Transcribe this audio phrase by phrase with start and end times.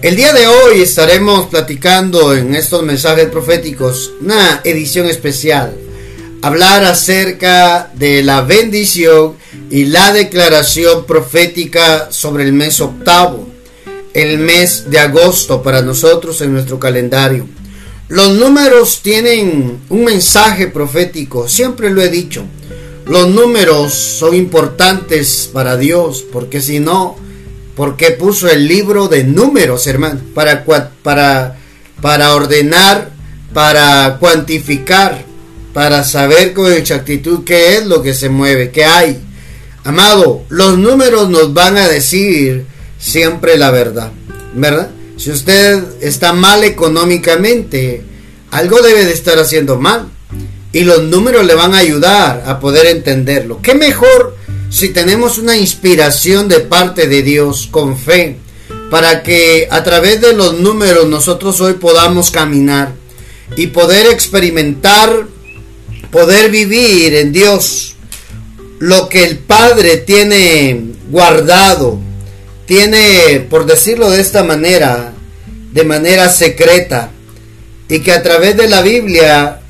[0.00, 5.76] El día de hoy estaremos platicando en estos mensajes proféticos una edición especial.
[6.40, 9.34] Hablar acerca de la bendición
[9.70, 13.48] y la declaración profética sobre el mes octavo,
[14.14, 17.48] el mes de agosto para nosotros en nuestro calendario.
[18.06, 22.44] Los números tienen un mensaje profético, siempre lo he dicho.
[23.04, 27.16] Los números son importantes para Dios, porque si no,
[27.78, 31.56] porque puso el libro de números, hermano, para, para,
[32.02, 33.10] para ordenar,
[33.54, 35.24] para cuantificar,
[35.72, 39.20] para saber con exactitud qué es lo que se mueve, qué hay.
[39.84, 42.66] Amado, los números nos van a decir
[42.98, 44.10] siempre la verdad,
[44.54, 44.90] ¿verdad?
[45.16, 48.02] Si usted está mal económicamente,
[48.50, 50.08] algo debe de estar haciendo mal.
[50.72, 53.60] Y los números le van a ayudar a poder entenderlo.
[53.62, 54.36] ¿Qué mejor
[54.70, 58.36] si tenemos una inspiración de parte de Dios con fe,
[58.90, 62.92] para que a través de los números nosotros hoy podamos caminar
[63.56, 65.26] y poder experimentar,
[66.10, 67.96] poder vivir en Dios
[68.78, 71.98] lo que el Padre tiene guardado,
[72.66, 75.12] tiene, por decirlo de esta manera,
[75.72, 77.10] de manera secreta,
[77.88, 79.60] y que a través de la Biblia,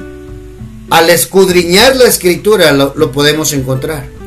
[0.90, 4.17] al escudriñar la escritura, lo, podemos encontrar.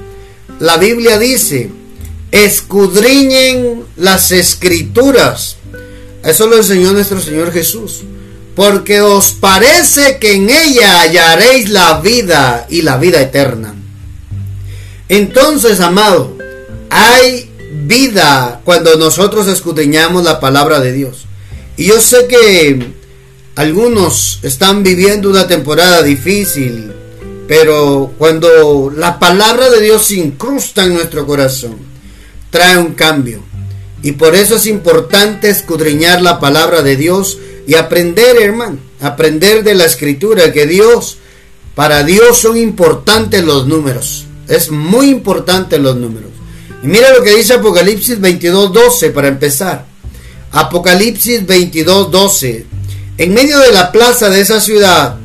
[0.62, 1.72] La Biblia dice,
[2.30, 5.58] escudriñen las escrituras.
[6.23, 8.02] Eso lo enseñó nuestro Señor Jesús.
[8.56, 13.73] Porque os parece que en ella hallaréis la vida y la vida eterna.
[15.09, 16.38] Entonces, amado,
[16.92, 17.50] hay
[17.88, 21.26] vida cuando nosotros escudriñamos la palabra de Dios.
[21.76, 22.94] Y yo sé que
[23.56, 26.94] algunos están viviendo una temporada difícil,
[27.52, 31.75] pero cuando la palabra de Dios se incrusta en nuestro corazón,
[32.49, 33.43] trae un cambio.
[34.02, 39.76] Y por eso es importante escudriñar la palabra de Dios y aprender, hermano, aprender de
[39.76, 41.17] la escritura que Dios,
[41.76, 44.27] para Dios son importantes los números.
[44.47, 46.31] Es muy importante los números.
[46.81, 49.87] Y mira lo que dice Apocalipsis 22.12 para empezar.
[50.53, 52.64] Apocalipsis 22.12.
[53.17, 55.17] En medio de la plaza de esa ciudad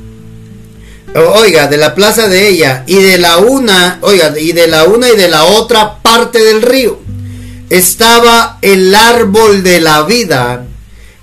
[1.16, 5.08] oiga, de la plaza de ella y de la una, oiga, y de la una
[5.08, 7.06] y de la otra parte del río
[7.70, 10.64] estaba el árbol de la vida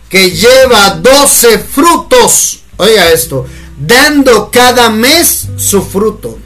[0.09, 3.45] que lleva doce frutos, oiga esto,
[3.79, 6.37] dando cada mes su fruto.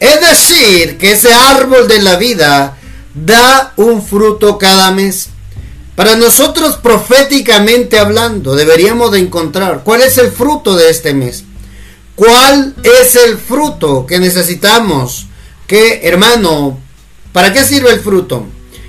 [0.00, 2.76] Es decir, que ese árbol de la vida
[3.14, 5.28] da un fruto cada mes.
[5.94, 11.44] Para nosotros proféticamente hablando, deberíamos de encontrar cuál es el fruto de este mes.
[12.16, 15.26] ¿Cuál es el fruto que necesitamos?
[15.66, 16.80] Que, hermano,
[17.30, 18.46] ¿para qué sirve el fruto?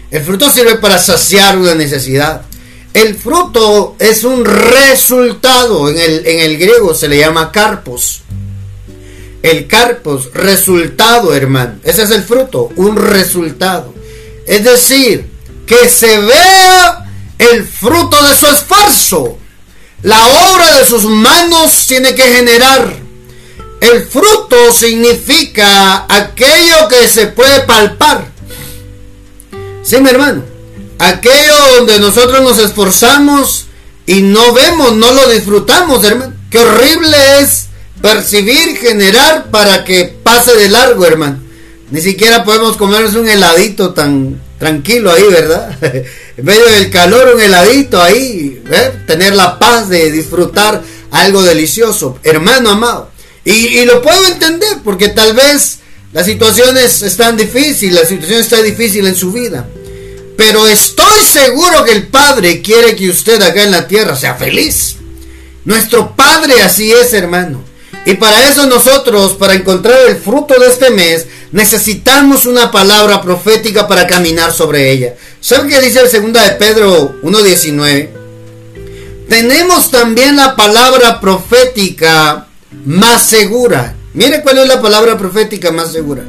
[0.09, 2.43] El fruto sirve para saciar una necesidad.
[2.93, 5.89] El fruto es un resultado.
[5.89, 8.21] En el, en el griego se le llama carpos.
[9.44, 11.79] El carpos, resultado, hermano.
[11.83, 13.94] Ese es el fruto, un resultado.
[14.47, 15.29] Es decir,
[15.65, 17.05] que se vea
[17.38, 19.38] el fruto de su esfuerzo.
[20.03, 20.17] La
[20.53, 23.06] obra de sus manos tiene que generar
[23.81, 28.27] el fruto significa aquello que se puede palpar.
[29.83, 30.43] Sí, mi hermano.
[30.99, 33.67] Aquello donde nosotros nos esforzamos
[34.05, 36.33] y no vemos, no lo disfrutamos, hermano.
[36.49, 37.67] Qué horrible es
[38.01, 41.39] percibir, generar para que pase de largo, hermano.
[41.91, 45.77] Ni siquiera podemos comernos un heladito tan tranquilo ahí, ¿verdad?
[46.38, 48.61] en medio del calor, un heladito ahí,
[49.05, 52.19] tener la paz de disfrutar algo delicioso.
[52.23, 53.11] Hermano amado,
[53.49, 55.79] y, lo puedo entender porque tal vez
[56.11, 59.67] las situaciones están difíciles, la situación está difícil en su vida.
[60.35, 64.97] Pero estoy seguro que el Padre quiere que usted acá en la tierra sea feliz.
[65.63, 67.63] Nuestro Padre así es, hermano.
[68.05, 73.88] Y para eso nosotros, para encontrar el fruto de este mes, necesitamos una palabra profética
[73.88, 75.15] para caminar sobre ella.
[75.39, 78.09] ¿Sabe qué dice el segundo de Pedro 1.19?
[79.29, 82.46] Tenemos también la palabra profética
[82.85, 83.95] más segura.
[84.13, 86.23] Mire cuál es la palabra profética más segura.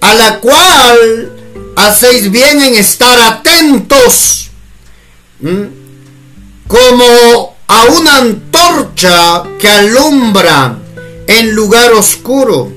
[0.00, 1.32] A la cual
[1.76, 4.50] hacéis bien en estar atentos.
[6.66, 10.78] Como a una antorcha que alumbra
[11.26, 12.72] en lugar oscuro.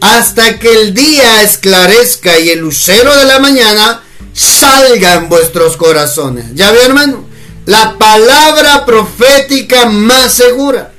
[0.00, 4.02] Hasta que el día esclarezca y el lucero de la mañana
[4.32, 6.46] salga en vuestros corazones.
[6.54, 7.24] ¿Ya ve hermano?
[7.66, 10.92] La palabra profética más segura.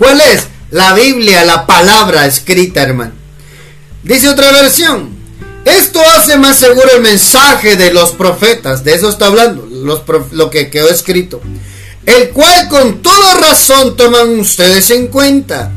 [0.00, 0.46] ¿Cuál es?
[0.70, 3.12] La Biblia, la palabra escrita, hermano.
[4.02, 5.10] Dice otra versión.
[5.66, 8.82] Esto hace más seguro el mensaje de los profetas.
[8.82, 9.68] De eso está hablando.
[10.32, 11.42] lo que quedó escrito,
[12.06, 15.70] el cual con toda razón toman ustedes en cuenta.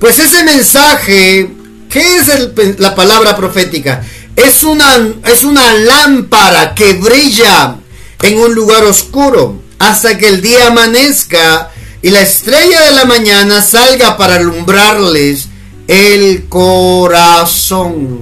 [0.00, 1.50] Pues ese mensaje,
[1.90, 4.02] ¿qué es la palabra profética?
[4.36, 7.76] Es una, es una lámpara que brilla
[8.22, 11.70] en un lugar oscuro hasta que el día amanezca
[12.02, 15.48] y la estrella de la mañana salga para alumbrarles
[15.86, 18.20] el corazón.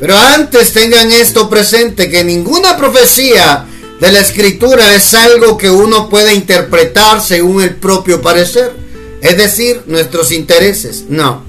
[0.00, 3.66] Pero antes tengan esto presente, que ninguna profecía
[4.00, 8.72] de la escritura es algo que uno puede interpretar según el propio parecer,
[9.20, 11.06] es decir, nuestros intereses.
[11.08, 11.42] No,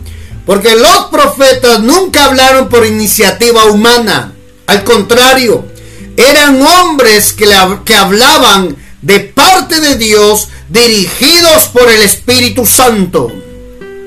[0.48, 4.34] porque los profetas nunca hablaron por iniciativa humana,
[4.66, 5.66] al contrario,
[6.18, 7.48] eran hombres que,
[7.86, 13.32] que hablaban de parte de Dios dirigidos por el Espíritu Santo.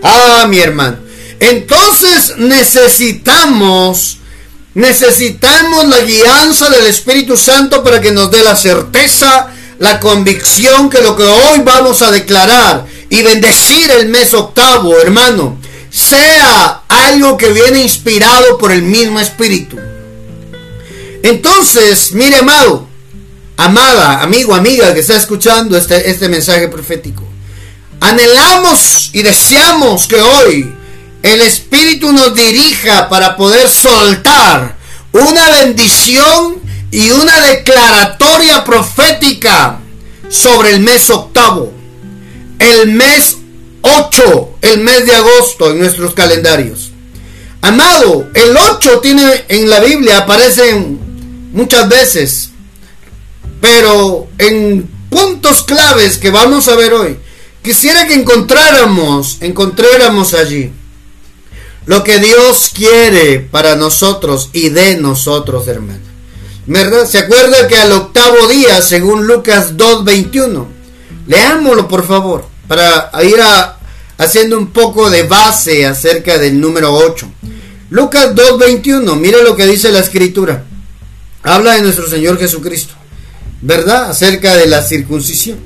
[0.03, 0.99] Ah, mi hermano.
[1.41, 4.19] Entonces necesitamos,
[4.75, 9.49] necesitamos la guianza del Espíritu Santo para que nos dé la certeza,
[9.79, 15.59] la convicción que lo que hoy vamos a declarar y bendecir el mes octavo, hermano,
[15.91, 19.79] sea algo que viene inspirado por el mismo Espíritu.
[21.23, 22.89] Entonces, mire, amado,
[23.57, 27.25] amada, amigo, amiga que está escuchando este, este mensaje profético,
[28.01, 30.75] anhelamos y deseamos que hoy
[31.23, 34.77] el Espíritu nos dirija para poder soltar
[35.13, 36.61] una bendición
[36.91, 39.81] y una declaratoria profética
[40.29, 41.73] sobre el mes octavo,
[42.59, 43.37] el mes
[43.83, 46.91] 8, el mes de agosto en nuestros calendarios.
[47.61, 50.99] Amado, el 8 tiene en la Biblia, aparecen
[51.53, 52.51] muchas veces,
[53.63, 57.17] pero en puntos claves que vamos a ver hoy,
[57.63, 60.73] quisiera que encontráramos, encontráramos allí
[61.87, 66.01] lo que Dios quiere para nosotros y de nosotros, hermano.
[66.67, 67.07] ¿Verdad?
[67.07, 70.67] ¿Se acuerda que al octavo día, según Lucas 2.21?
[71.29, 73.37] Leámoslo, por favor, para ir
[74.19, 77.31] haciendo un poco de base acerca del número 8.
[77.91, 80.65] Lucas 2.21, mire lo que dice la escritura.
[81.45, 82.95] Habla de nuestro Señor Jesucristo,
[83.63, 84.11] ¿verdad?
[84.11, 85.59] Acerca de la circuncisión.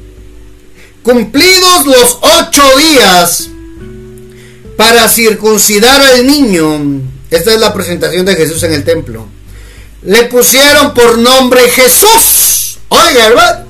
[1.03, 3.49] Cumplidos los ocho días
[4.77, 9.27] para circuncidar al niño, esta es la presentación de Jesús en el templo,
[10.03, 12.79] le pusieron por nombre Jesús.
[12.89, 13.67] Oiga, ¿verdad?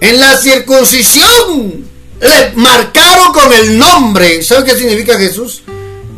[0.00, 1.84] En la circuncisión
[2.20, 4.42] le marcaron con el nombre.
[4.42, 5.62] ¿Sabe qué significa Jesús?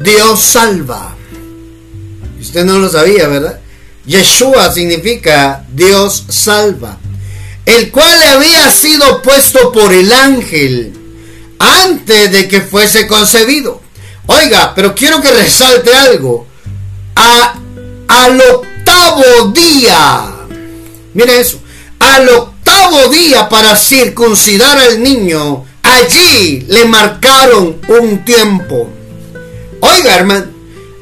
[0.00, 1.16] Dios salva.
[2.40, 3.60] Usted no lo sabía, ¿verdad?
[4.06, 6.98] Yeshua significa Dios salva.
[7.66, 10.92] El cual le había sido puesto por el ángel
[11.58, 13.80] antes de que fuese concebido.
[14.26, 16.46] Oiga, pero quiero que resalte algo.
[17.14, 20.30] Al octavo día,
[21.14, 21.58] mire eso,
[21.98, 28.90] al octavo día para circuncidar al niño, allí le marcaron un tiempo.
[29.80, 30.46] Oiga, hermano,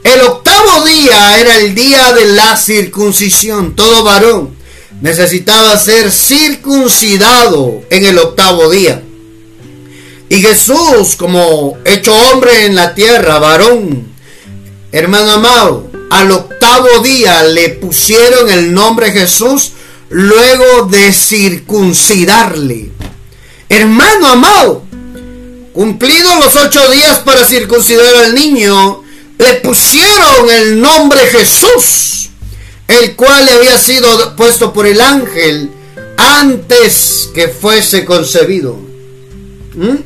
[0.04, 3.74] el octavo día era el día de la circuncisión.
[3.74, 4.56] Todo varón
[5.02, 9.02] necesitaba ser circuncidado en el octavo día.
[10.28, 14.06] Y Jesús, como hecho hombre en la tierra, varón,
[14.92, 19.72] hermano amado, al octavo día le pusieron el nombre Jesús
[20.08, 22.92] luego de circuncidarle.
[23.68, 24.84] Hermano amado,
[25.72, 29.02] cumplidos los ocho días para circuncidar al niño,
[29.38, 32.21] le pusieron el nombre Jesús,
[32.92, 35.70] el cual le había sido puesto por el ángel
[36.16, 38.76] antes que fuese concebido.
[39.74, 39.96] ¿Mm?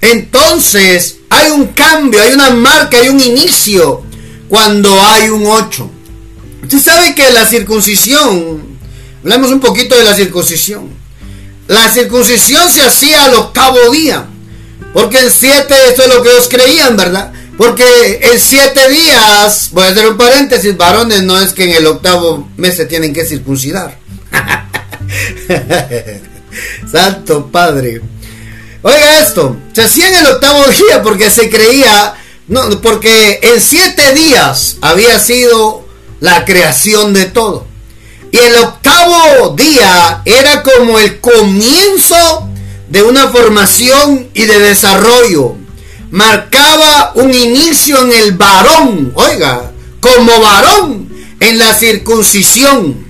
[0.00, 4.02] Entonces hay un cambio, hay una marca, hay un inicio
[4.48, 5.90] cuando hay un 8.
[6.62, 8.78] Usted sabe que la circuncisión,
[9.22, 10.88] hablemos un poquito de la circuncisión.
[11.68, 14.26] La circuncisión se hacía al octavo día.
[14.92, 17.32] Porque en siete, esto es lo que ellos creían, ¿verdad?
[17.60, 21.86] Porque en siete días, voy a hacer un paréntesis, varones, no es que en el
[21.88, 23.98] octavo mes se tienen que circuncidar.
[26.90, 28.00] Santo Padre.
[28.80, 32.14] Oiga esto, se hacía en el octavo día porque se creía,
[32.48, 35.86] no, porque en siete días había sido
[36.20, 37.66] la creación de todo.
[38.32, 42.48] Y el octavo día era como el comienzo
[42.88, 45.59] de una formación y de desarrollo.
[46.10, 53.06] Marcaba un inicio en el varón, oiga, como varón en la circuncisión.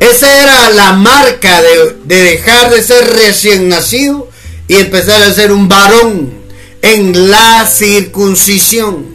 [0.00, 4.28] Esa era la marca de, de dejar de ser recién nacido
[4.68, 6.32] y empezar a ser un varón
[6.82, 9.06] en la circuncisión.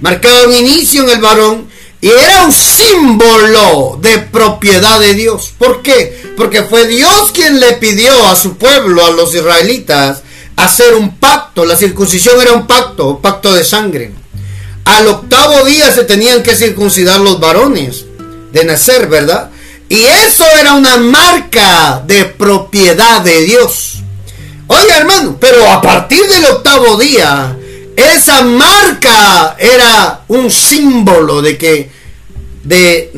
[0.00, 1.68] Marcaba un inicio en el varón
[2.00, 5.52] Y era un símbolo de propiedad de Dios.
[5.56, 6.32] ¿Por qué?
[6.36, 10.22] Porque fue Dios quien le pidió a su pueblo, a los israelitas,
[10.64, 11.64] hacer un pacto.
[11.64, 14.12] La circuncisión era un pacto, un pacto de sangre.
[14.84, 18.04] Al octavo día se tenían que circuncidar los varones
[18.52, 19.50] de nacer, ¿verdad?
[19.88, 23.98] Y eso era una marca de propiedad de Dios.
[24.66, 27.56] Oiga, hermano, pero a partir del octavo día,
[27.94, 31.90] esa marca era un símbolo de que
[32.64, 33.10] de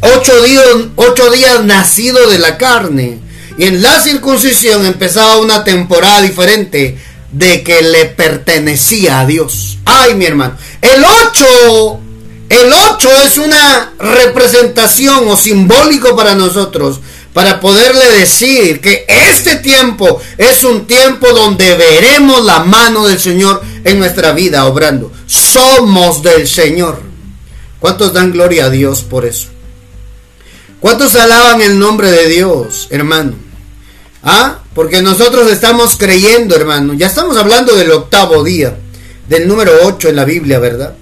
[0.00, 0.64] ocho días,
[0.96, 3.18] ocho días nacido de la carne.
[3.58, 6.98] Y en la circuncisión empezaba una temporada diferente
[7.30, 9.78] de que le pertenecía a Dios.
[9.84, 10.56] Ay, mi hermano.
[10.80, 12.00] El 8,
[12.48, 17.00] el 8 es una representación o simbólico para nosotros
[17.32, 23.62] para poderle decir que este tiempo es un tiempo donde veremos la mano del Señor
[23.84, 25.10] en nuestra vida obrando.
[25.26, 27.00] Somos del Señor.
[27.78, 29.48] ¿Cuántos dan gloria a Dios por eso?
[30.82, 33.34] ¿Cuántos alaban el nombre de Dios, hermano?
[34.24, 34.58] ¿Ah?
[34.74, 36.92] Porque nosotros estamos creyendo, hermano.
[36.94, 38.76] Ya estamos hablando del octavo día,
[39.28, 40.96] del número 8 en la Biblia, ¿verdad?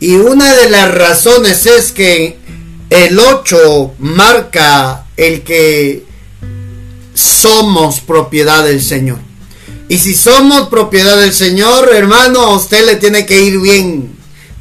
[0.00, 2.38] Y una de las razones es que
[2.90, 6.04] el 8 marca el que
[7.14, 9.18] somos propiedad del Señor.
[9.88, 14.10] Y si somos propiedad del Señor, hermano, a usted le tiene que ir bien.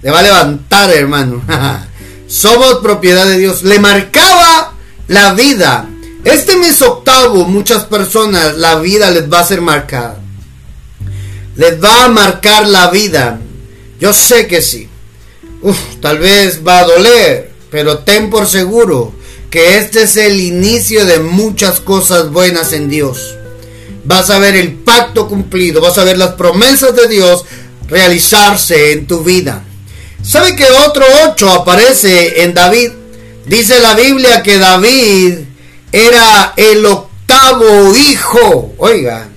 [0.04, 1.42] Le va a levantar, hermano.
[2.30, 3.64] somos propiedad de Dios.
[3.64, 4.76] Le marcaba
[5.08, 5.90] la vida.
[6.24, 10.20] Este mes octavo, muchas personas, la vida les va a ser marcada.
[11.56, 13.42] Les va a marcar la vida.
[14.00, 14.88] Yo sé que sí.
[16.02, 19.14] Tal vez va a doler, pero ten por seguro
[19.50, 23.36] que este es el inicio de muchas cosas buenas en Dios.
[24.06, 27.44] Vas a ver el pacto cumplido, vas a ver las promesas de Dios
[27.88, 29.64] realizarse en tu vida.
[30.24, 32.92] ¿Sabe que otro 8 aparece en David?
[33.46, 35.40] Dice la Biblia que David
[35.92, 38.74] era el octavo hijo.
[38.78, 39.30] Oiga,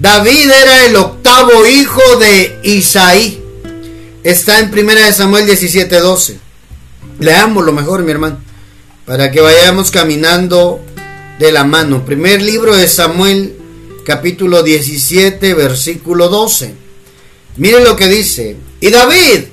[0.00, 3.42] David era el octavo hijo de Isaí.
[4.22, 6.36] Está en 1 Samuel 17:12.
[7.20, 8.48] Leamos lo mejor, mi hermano
[9.08, 10.84] para que vayamos caminando
[11.38, 12.04] de la mano.
[12.04, 13.56] Primer libro de Samuel,
[14.04, 16.74] capítulo 17, versículo 12.
[17.56, 18.58] Miren lo que dice.
[18.82, 19.44] Y David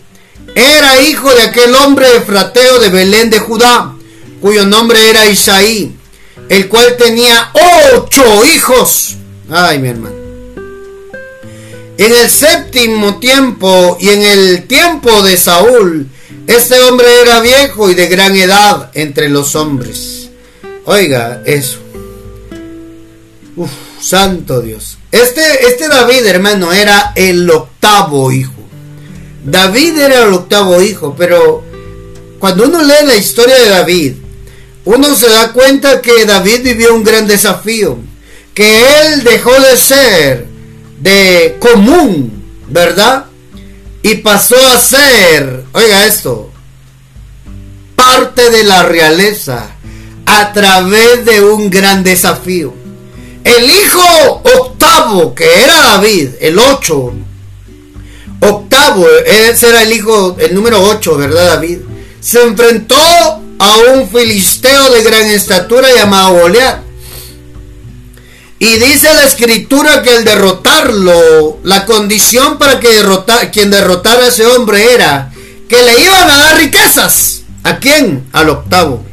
[0.55, 3.93] era hijo de aquel hombre frateo de Belén de Judá,
[4.39, 5.93] cuyo nombre era Isaí,
[6.50, 7.51] el cual tenía
[7.93, 9.17] ocho hijos.
[9.50, 10.15] Ay, mi hermano.
[11.97, 16.07] En el séptimo tiempo y en el tiempo de Saúl,
[16.47, 20.29] este hombre era viejo y de gran edad entre los hombres.
[20.85, 21.79] Oiga, eso.
[23.55, 23.71] Uf,
[24.01, 24.97] santo Dios.
[25.12, 28.51] Este, este David, hermano, era el octavo hijo.
[29.45, 31.63] David era el octavo hijo, pero
[32.39, 34.13] cuando uno lee la historia de David,
[34.83, 37.97] uno se da cuenta que David vivió un gran desafío,
[38.53, 40.47] que él dejó de ser
[40.99, 43.25] de común, ¿verdad?
[44.05, 46.51] y pasó a ser, oiga esto,
[47.95, 49.71] parte de la realeza
[50.27, 52.71] a través de un gran desafío.
[53.43, 57.13] El hijo octavo, que era David, el ocho,
[58.39, 61.80] octavo, ese era el hijo, el número ocho, ¿verdad David?
[62.20, 62.96] Se enfrentó
[63.60, 66.80] a un filisteo de gran estatura llamado Goliat.
[68.58, 73.01] Y dice la escritura que al derrotarlo, la condición para que
[73.51, 75.32] quien derrotara a ese hombre era
[75.68, 77.42] que le iban a dar riquezas.
[77.63, 78.25] ¿A quién?
[78.32, 79.04] Al octavo.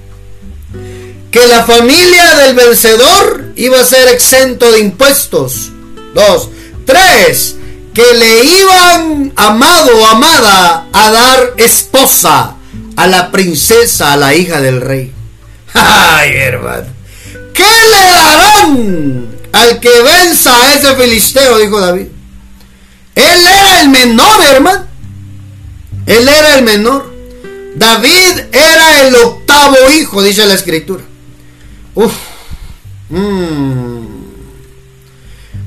[1.30, 5.70] Que la familia del vencedor iba a ser exento de impuestos.
[6.14, 6.50] Dos.
[6.84, 7.56] Tres.
[7.94, 12.56] Que le iban, amado o amada, a dar esposa
[12.96, 15.12] a la princesa, a la hija del rey.
[15.74, 16.86] Ay, hermano.
[17.54, 21.58] ¿Qué le darán al que venza a ese filisteo?
[21.58, 22.06] Dijo David.
[23.14, 24.86] Él era el menor, hermano.
[26.06, 27.12] Él era el menor.
[27.74, 31.02] David era el octavo hijo, dice la escritura.
[31.94, 32.12] Uf.
[33.10, 34.06] Mm.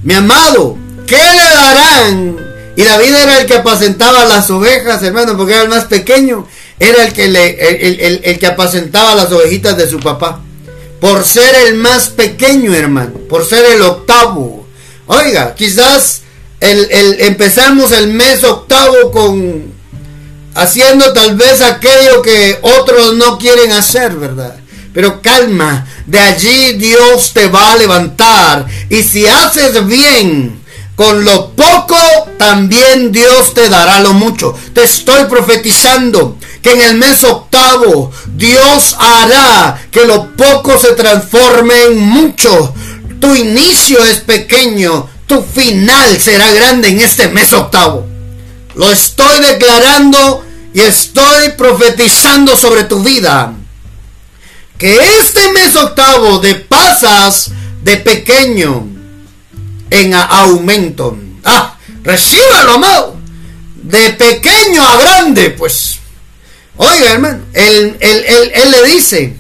[0.03, 2.38] Mi amado, ¿qué le darán?
[2.76, 6.48] Y David era el que apacentaba las ovejas, hermano, porque era el más pequeño.
[6.78, 10.42] Era el que, le, el que apacentaba las ovejitas de su papá
[11.06, 14.66] por ser el más pequeño, hermano, por ser el octavo.
[15.08, 16.22] Oiga, quizás
[16.60, 19.74] el, empezamos el mes octavo con
[20.56, 24.56] haciendo tal vez aquello que otros no quieren hacer, ¿verdad?
[24.94, 28.66] Pero calma, de allí Dios te va a levantar.
[28.90, 30.60] Y si haces bien,
[30.96, 31.98] con lo poco
[32.38, 34.56] también Dios te dará lo mucho.
[34.74, 41.84] Te estoy profetizando que en el mes octavo Dios hará que lo poco se transforme
[41.86, 42.74] en mucho.
[43.20, 48.06] Tu inicio es pequeño, tu final será grande en este mes octavo.
[48.75, 53.54] Lo estoy declarando y estoy profetizando sobre tu vida.
[54.78, 57.52] Que este mes octavo de pasas
[57.84, 58.95] de pequeño
[59.89, 61.18] en aumento.
[61.44, 63.18] Ah, recíbalo, amado.
[63.75, 66.00] De pequeño a grande, pues.
[66.77, 69.38] Oiga, hermano, él, él, le dice,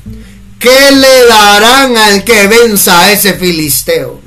[0.57, 4.21] ¿qué le darán al que venza a ese filisteo?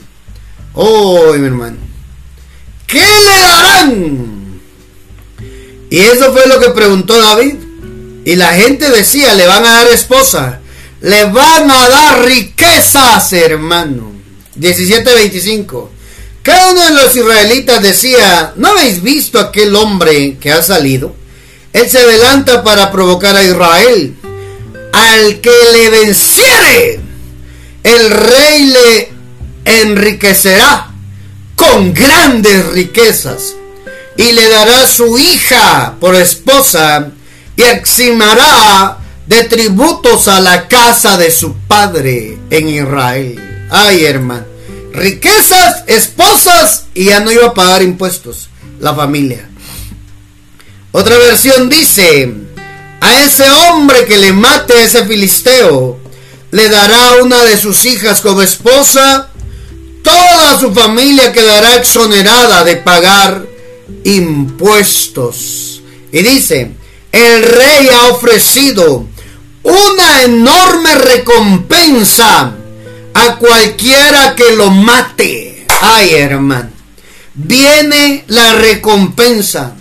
[0.74, 1.78] Oh, mi hermano,
[2.86, 4.60] ¿qué le darán?
[5.90, 7.54] Y eso fue lo que preguntó David.
[8.26, 10.60] Y la gente decía, le van a dar esposa,
[11.00, 14.12] le van a dar riquezas, hermano.
[14.56, 15.88] 17:25.
[16.48, 21.14] Cada uno de los israelitas decía, ¿no habéis visto aquel hombre que ha salido?
[21.74, 24.16] Él se adelanta para provocar a Israel.
[24.94, 27.00] Al que le venciere,
[27.82, 29.12] el rey le
[29.66, 30.90] enriquecerá
[31.54, 33.54] con grandes riquezas
[34.16, 37.10] y le dará su hija por esposa
[37.56, 43.68] y eximará de tributos a la casa de su padre en Israel.
[43.70, 44.57] Ay, hermano
[44.98, 48.48] riquezas, esposas y ya no iba a pagar impuestos
[48.80, 49.48] la familia.
[50.92, 52.32] Otra versión dice,
[53.00, 55.98] a ese hombre que le mate a ese filisteo,
[56.50, 59.28] le dará una de sus hijas como esposa,
[60.02, 63.46] toda su familia quedará exonerada de pagar
[64.04, 65.82] impuestos.
[66.10, 66.72] Y dice,
[67.12, 69.06] el rey ha ofrecido
[69.62, 72.54] una enorme recompensa
[73.14, 75.66] a cualquiera que lo mate.
[75.80, 76.70] Ay, hermano.
[77.34, 79.74] Viene la recompensa.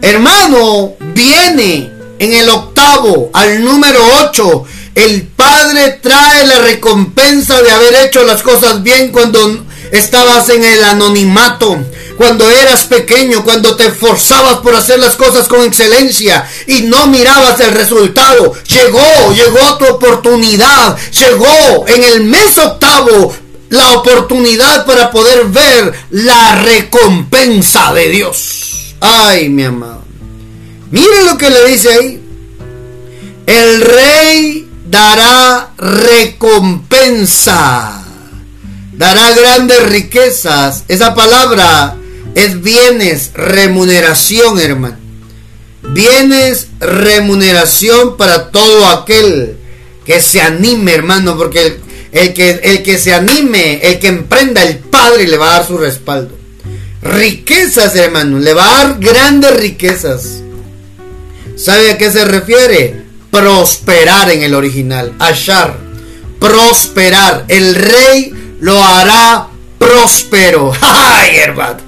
[0.00, 4.64] Hermano, viene en el octavo al número ocho.
[4.94, 10.82] El Padre trae la recompensa de haber hecho las cosas bien cuando estabas en el
[10.82, 11.78] anonimato
[12.16, 17.60] cuando eras pequeño, cuando te esforzabas por hacer las cosas con excelencia y no mirabas
[17.60, 18.52] el resultado.
[18.64, 23.34] Llegó, llegó tu oportunidad, llegó en el mes octavo
[23.68, 28.94] la oportunidad para poder ver la recompensa de Dios.
[29.00, 30.02] Ay, mi amado.
[30.90, 32.22] Mire lo que le dice ahí.
[33.46, 36.82] El rey dará recompensa.
[38.92, 40.84] Dará grandes riquezas.
[40.88, 41.96] Esa palabra
[42.34, 44.96] es bienes, remuneración, hermano.
[45.82, 49.56] Bienes, remuneración para todo aquel
[50.04, 51.78] que se anime, hermano, porque
[52.12, 55.66] el, que, el que se anime, el que emprenda, el Padre le va a dar
[55.66, 56.36] su respaldo.
[57.02, 60.42] Riquezas, hermano, le va a dar grandes riquezas.
[61.56, 63.02] ¿Sabe a qué se refiere?
[63.30, 65.12] Prosperar en el original.
[65.18, 65.76] Ashar.
[66.38, 67.46] Prosperar.
[67.48, 69.48] El rey lo hará
[69.78, 70.72] próspero.
[70.80, 71.80] ¡Ay, hermano!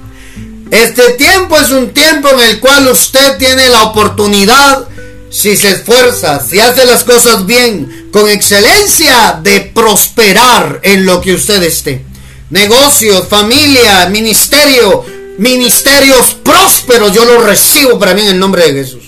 [0.69, 4.87] Este tiempo es un tiempo en el cual usted tiene la oportunidad,
[5.29, 11.33] si se esfuerza, si hace las cosas bien, con excelencia, de prosperar en lo que
[11.33, 12.03] usted esté.
[12.49, 15.05] Negocios, familia, ministerio,
[15.37, 19.03] ministerios prósperos, yo los recibo para mí en el nombre de Jesús.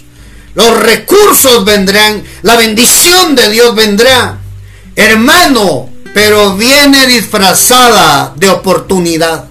[0.56, 4.38] Los recursos vendrán, la bendición de Dios vendrá.
[4.96, 9.50] Hermano, pero viene disfrazada de oportunidad.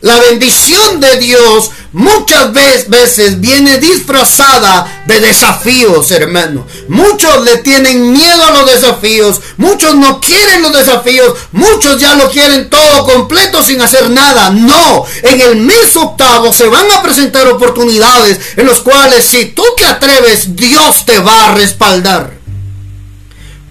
[0.00, 2.50] La bendición de Dios muchas
[2.88, 6.66] veces viene disfrazada de desafíos, hermano.
[6.88, 12.30] Muchos le tienen miedo a los desafíos, muchos no quieren los desafíos, muchos ya lo
[12.30, 14.48] quieren todo completo sin hacer nada.
[14.48, 19.62] No, en el mes octavo se van a presentar oportunidades en los cuales si tú
[19.76, 22.35] te atreves, Dios te va a respaldar.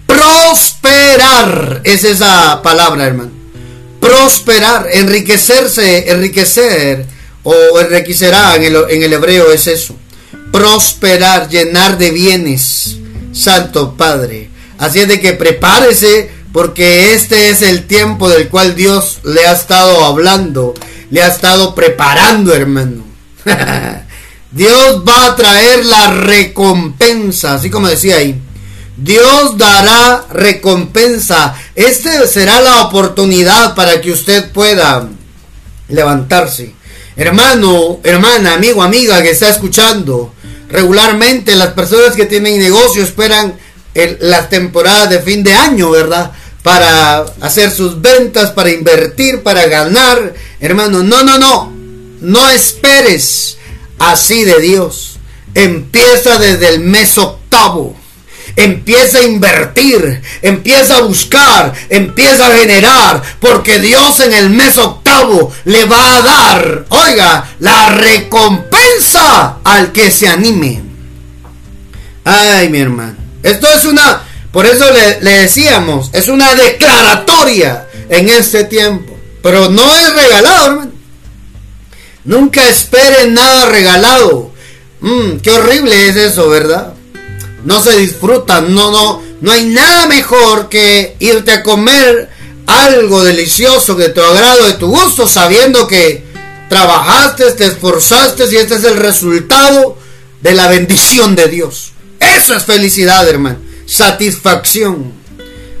[0.06, 3.36] Prosperar es esa palabra, hermano
[4.06, 7.06] prosperar, enriquecerse, enriquecer
[7.42, 9.96] o enriquecerá en el, en el hebreo es eso.
[10.52, 12.96] Prosperar, llenar de bienes,
[13.32, 14.50] Santo Padre.
[14.78, 19.52] Así es de que prepárese porque este es el tiempo del cual Dios le ha
[19.52, 20.74] estado hablando,
[21.10, 23.04] le ha estado preparando, hermano.
[24.52, 28.40] Dios va a traer la recompensa, así como decía ahí.
[28.96, 31.54] Dios dará recompensa.
[31.74, 35.08] Esta será la oportunidad para que usted pueda
[35.88, 36.74] levantarse.
[37.16, 40.32] Hermano, hermana, amigo, amiga que está escuchando.
[40.68, 43.54] Regularmente las personas que tienen negocio esperan
[44.20, 46.32] las temporadas de fin de año, ¿verdad?
[46.66, 50.34] para hacer sus ventas, para invertir, para ganar.
[50.58, 51.72] Hermano, no, no, no.
[52.20, 53.56] No esperes
[54.00, 55.18] así de Dios.
[55.54, 57.94] Empieza desde el mes octavo.
[58.56, 65.52] Empieza a invertir, empieza a buscar, empieza a generar, porque Dios en el mes octavo
[65.66, 70.82] le va a dar, oiga, la recompensa al que se anime.
[72.24, 74.86] Ay, mi hermano, esto es una, por eso
[75.20, 80.92] le, decíamos, es una declaratoria en este tiempo, pero no es regalado, hermano.
[82.24, 84.50] Nunca esperen nada regalado.
[85.00, 86.94] Mm, qué horrible es eso, ¿verdad?
[87.66, 92.30] No se disfrutan, no, no, no hay nada mejor que irte a comer
[92.66, 96.24] algo delicioso de tu agrado, de tu gusto, sabiendo que
[96.68, 99.98] trabajaste, te esforzaste y este es el resultado
[100.40, 101.92] de la bendición de Dios.
[102.20, 103.58] Eso es felicidad, hermano.
[103.84, 105.12] Satisfacción.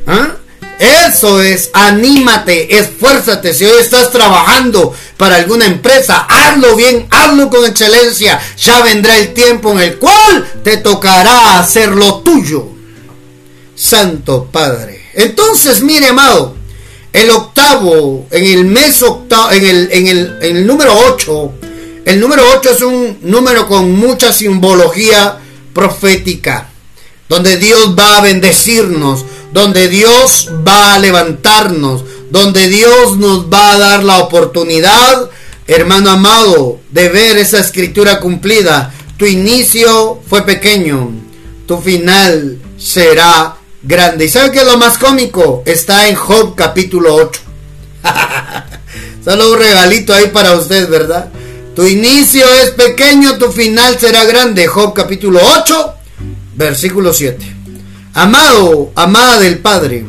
[0.08, 0.36] ¿Ah?
[0.78, 3.54] Eso es, anímate, esfuérzate.
[3.54, 8.38] Si hoy estás trabajando para alguna empresa, hazlo bien, hazlo con excelencia.
[8.58, 12.68] Ya vendrá el tiempo en el cual te tocará hacer lo tuyo.
[13.74, 15.06] Santo Padre.
[15.14, 16.56] Entonces, mire, amado,
[17.12, 21.52] el octavo, en el mes octavo, en el, en el, en el número 8,
[22.04, 25.38] el número 8 es un número con mucha simbología
[25.72, 26.68] profética,
[27.28, 33.78] donde Dios va a bendecirnos donde Dios va a levantarnos, donde Dios nos va a
[33.78, 35.30] dar la oportunidad,
[35.66, 38.92] hermano amado, de ver esa escritura cumplida.
[39.16, 41.10] Tu inicio fue pequeño,
[41.66, 44.26] tu final será grande.
[44.26, 45.62] ¿Y sabe qué es lo más cómico?
[45.64, 47.40] Está en Job capítulo 8.
[49.24, 51.30] Solo un regalito ahí para usted, ¿verdad?
[51.74, 54.66] Tu inicio es pequeño, tu final será grande.
[54.66, 55.94] Job capítulo 8,
[56.54, 57.55] versículo 7.
[58.18, 60.06] Amado, amada del Padre,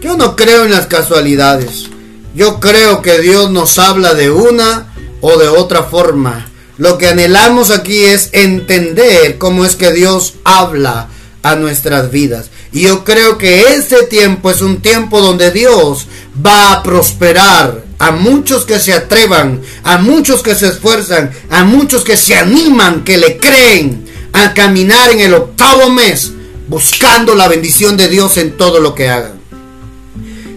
[0.00, 1.86] yo no creo en las casualidades.
[2.32, 6.48] Yo creo que Dios nos habla de una o de otra forma.
[6.78, 11.08] Lo que anhelamos aquí es entender cómo es que Dios habla
[11.42, 12.50] a nuestras vidas.
[12.70, 16.06] Y yo creo que este tiempo es un tiempo donde Dios
[16.46, 22.04] va a prosperar a muchos que se atrevan, a muchos que se esfuerzan, a muchos
[22.04, 26.33] que se animan, que le creen a caminar en el octavo mes
[26.68, 29.40] buscando la bendición de Dios en todo lo que hagan.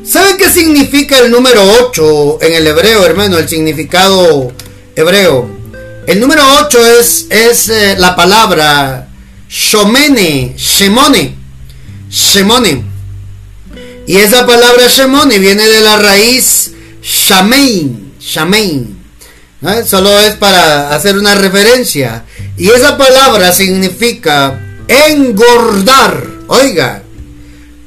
[0.06, 3.38] ¿Saben qué significa el número 8 en el hebreo, hermano?
[3.38, 4.54] El significado
[4.96, 5.50] hebreo.
[6.08, 9.10] El número 8 es, es eh, la palabra
[9.50, 11.36] shomene, shemone,
[12.10, 12.86] shemone.
[14.08, 18.98] Y esa palabra shemone viene de la raíz shamein, shamein.
[19.86, 22.24] Solo es para hacer una referencia.
[22.56, 26.24] Y esa palabra significa engordar.
[26.48, 27.04] Oiga,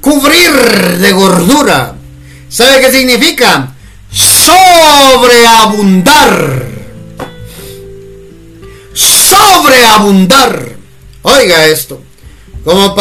[0.00, 1.94] cubrir de gordura.
[2.48, 3.74] ¿Sabe qué significa?
[4.12, 6.64] Sobreabundar.
[8.94, 10.76] Sobreabundar.
[11.22, 12.02] Oiga esto.
[12.64, 12.96] Como,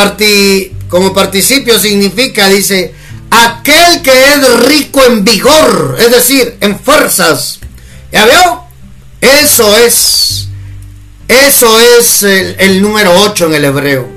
[0.88, 2.94] como participio significa, dice,
[3.30, 7.60] aquel que es rico en vigor, es decir, en fuerzas.
[8.12, 8.66] ¿Ya veo?
[9.22, 10.49] Eso es
[11.30, 14.10] eso es el, número 8 en el hebreo.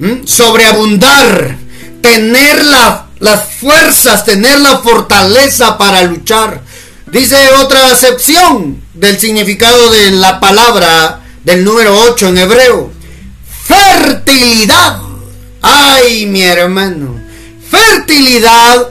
[0.00, 0.26] ¿Mm?
[0.26, 1.56] Sobreabundar,
[2.02, 6.60] tener las fuerzas, tener la fortaleza para luchar.
[7.12, 12.90] Dice otra acepción del significado de la palabra del número 8 en hebreo.
[13.64, 15.00] Fertilidad.
[15.62, 17.14] Ay, mi hermano.
[17.70, 18.88] Fertilidad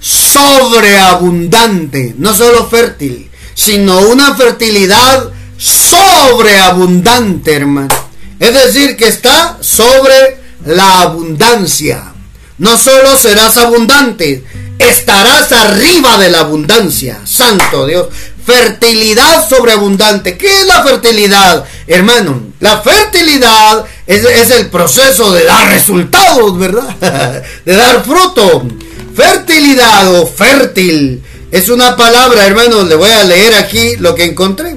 [0.00, 2.14] sobreabundante.
[2.16, 5.31] No solo fértil, sino una fertilidad
[5.62, 7.94] sobreabundante, hermano.
[8.38, 12.12] Es decir, que está sobre la abundancia.
[12.58, 14.44] No solo serás abundante,
[14.78, 17.20] estarás arriba de la abundancia.
[17.24, 18.08] Santo Dios.
[18.44, 20.36] Fertilidad sobreabundante.
[20.36, 22.42] ¿Qué es la fertilidad, hermano?
[22.58, 26.96] La fertilidad es, es el proceso de dar resultados, ¿verdad?
[27.64, 28.66] de dar fruto.
[29.14, 31.22] Fertilidad o fértil
[31.52, 32.82] es una palabra, hermano.
[32.82, 34.74] Le voy a leer aquí lo que encontré.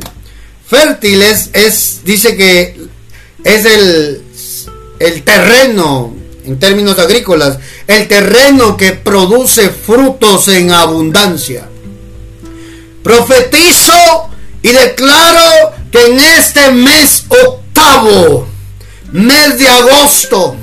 [0.67, 2.75] Fértil es, dice que
[3.43, 4.23] es el,
[4.99, 11.67] el terreno, en términos agrícolas, el terreno que produce frutos en abundancia.
[13.03, 14.29] Profetizo
[14.63, 18.47] y declaro que en este mes octavo,
[19.11, 20.55] mes de agosto,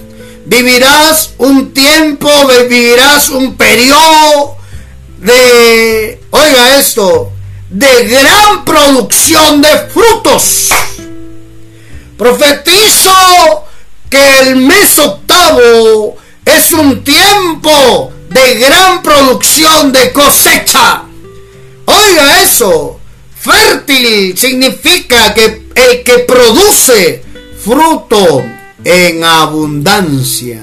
[0.47, 2.29] vivirás un tiempo,
[2.69, 4.57] vivirás un periodo
[5.19, 7.33] de, oiga esto,
[7.73, 10.69] de gran producción de frutos.
[12.19, 13.65] Profetizo
[14.11, 21.05] que el mes octavo es un tiempo de gran producción de cosecha.
[21.87, 23.01] Oiga eso,
[23.41, 27.25] fértil significa que el que produce
[27.65, 28.45] fruto
[28.85, 30.63] en abundancia.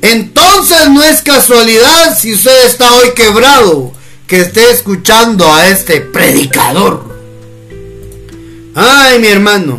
[0.00, 3.92] Entonces no es casualidad si usted está hoy quebrado
[4.32, 7.04] que esté escuchando a este predicador.
[8.74, 9.78] Ay, mi hermano,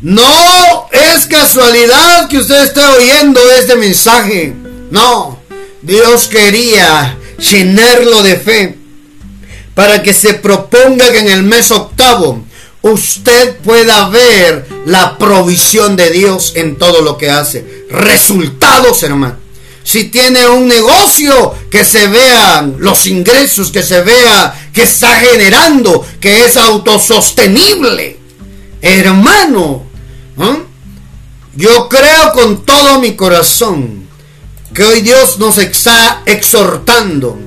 [0.00, 4.54] no es casualidad que usted esté oyendo este mensaje.
[4.92, 5.40] No,
[5.82, 8.78] Dios quería llenarlo de fe
[9.74, 12.40] para que se proponga que en el mes octavo
[12.82, 17.86] usted pueda ver la provisión de Dios en todo lo que hace.
[17.90, 19.41] Resultados, hermano.
[19.84, 26.06] Si tiene un negocio, que se vean los ingresos, que se vea que está generando,
[26.20, 28.18] que es autosostenible.
[28.80, 29.84] Hermano,
[31.54, 34.06] yo creo con todo mi corazón
[34.72, 37.38] que hoy Dios nos está exhortando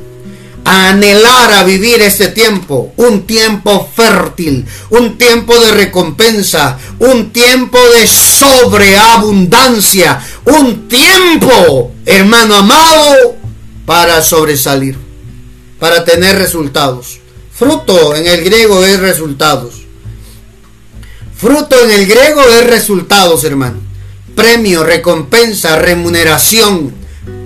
[0.66, 7.78] a anhelar a vivir este tiempo, un tiempo fértil, un tiempo de recompensa, un tiempo
[7.78, 13.36] de sobreabundancia, un tiempo, hermano amado,
[13.86, 14.98] para sobresalir,
[15.80, 17.20] para tener resultados.
[17.52, 19.86] Fruto en el griego es resultados.
[21.38, 23.80] Fruto en el griego es resultados, hermano.
[24.36, 26.94] Premio, recompensa, remuneración,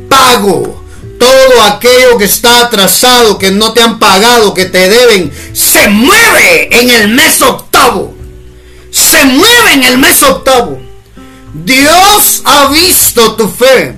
[0.10, 0.80] pago
[1.20, 6.70] todo aquello que está atrasado, que no te han pagado, que te deben, se mueve
[6.72, 8.16] en el mes octavo.
[8.90, 10.80] Se mueve en el mes octavo.
[11.54, 13.98] Dios ha visto tu fe.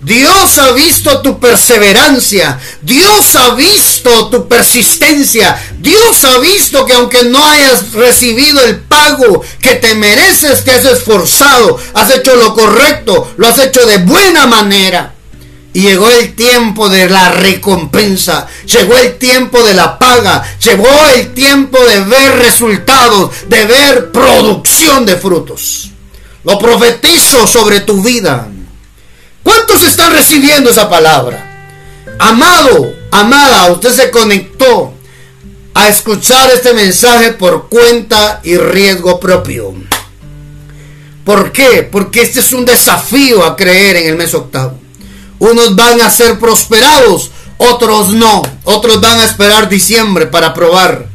[0.00, 2.58] Dios ha visto tu perseverancia.
[2.82, 5.56] Dios ha visto tu persistencia.
[5.78, 10.84] Dios ha visto que aunque no hayas recibido el pago que te mereces, te has
[10.84, 15.14] esforzado, has hecho lo correcto, lo has hecho de buena manera.
[15.72, 21.32] Y llegó el tiempo de la recompensa, llegó el tiempo de la paga, llegó el
[21.32, 25.92] tiempo de ver resultados, de ver producción de frutos.
[26.44, 28.48] Lo profetizo sobre tu vida.
[29.42, 31.48] ¿Cuántos están recibiendo esa palabra?
[32.18, 34.94] Amado, amada, usted se conectó
[35.74, 39.74] a escuchar este mensaje por cuenta y riesgo propio.
[41.24, 41.88] ¿Por qué?
[41.90, 44.78] Porque este es un desafío a creer en el mes octavo.
[45.38, 48.42] Unos van a ser prosperados, otros no.
[48.64, 51.11] Otros van a esperar diciembre para probar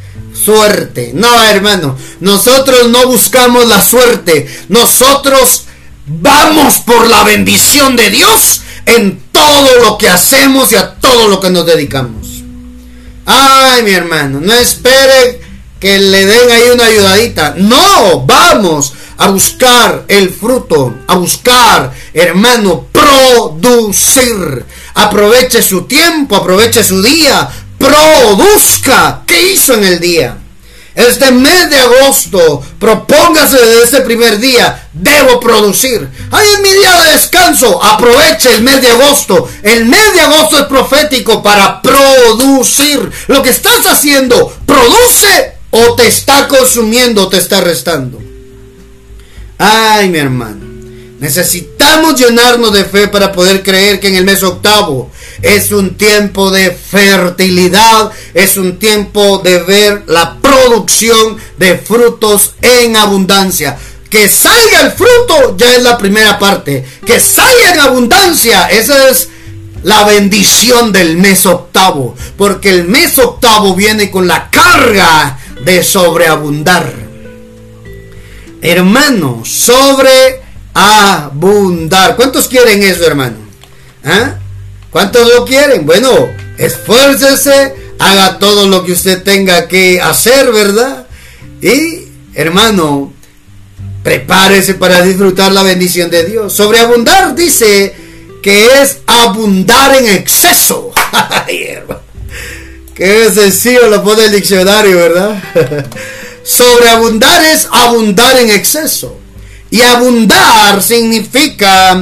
[0.48, 1.12] suerte.
[1.14, 1.98] No, hermano.
[2.22, 4.48] Nosotros no buscamos la suerte.
[4.70, 5.66] Nosotros
[6.06, 11.42] vamos por la bendición de Dios en todo lo que hacemos y a todo lo
[11.42, 12.28] que nos dedicamos.
[13.26, 15.42] Ay, mi hermano, no espere
[15.82, 17.56] que le den ahí una ayudadita.
[17.58, 24.66] No, vamos a buscar el fruto, a buscar, hermano, producir.
[24.94, 29.22] Aproveche su tiempo, aproveche su día, produzca.
[29.26, 30.38] ¿Qué hizo en el día?
[30.98, 36.10] Este mes de agosto, propóngase desde este primer día, debo producir.
[36.32, 39.48] Ay, es mi día de descanso, aproveche el mes de agosto.
[39.62, 43.12] El mes de agosto es profético para producir.
[43.28, 48.20] Lo que estás haciendo, produce o te está consumiendo o te está restando.
[49.60, 50.66] Ay, mi hermano.
[51.20, 55.12] Necesitamos llenarnos de fe para poder creer que en el mes octavo
[55.42, 62.96] es un tiempo de fertilidad, es un tiempo de ver la producción de frutos en
[62.96, 63.78] abundancia.
[64.10, 66.86] Que salga el fruto ya es la primera parte.
[67.06, 69.30] Que salga en abundancia, esa es
[69.84, 72.16] la bendición del mes octavo.
[72.38, 77.08] Porque el mes octavo viene con la carga de sobreabundar
[78.62, 82.16] hermano, sobreabundar.
[82.16, 83.36] ¿Cuántos quieren eso, hermano?
[84.04, 84.36] ¿Ah?
[84.92, 85.86] ¿Cuántos lo quieren?
[85.86, 86.10] Bueno,
[86.58, 91.08] esfuércese, haga todo lo que usted tenga que hacer, ¿verdad?
[91.62, 93.14] Y, hermano,
[94.04, 96.54] prepárese para disfrutar la bendición de Dios.
[96.54, 97.94] Sobreabundar dice
[98.42, 100.94] que es abundar en exceso.
[102.96, 105.44] Qué sencillo lo pone el diccionario, ¿verdad?
[106.44, 109.20] Sobreabundar es abundar en exceso.
[109.70, 112.02] Y abundar significa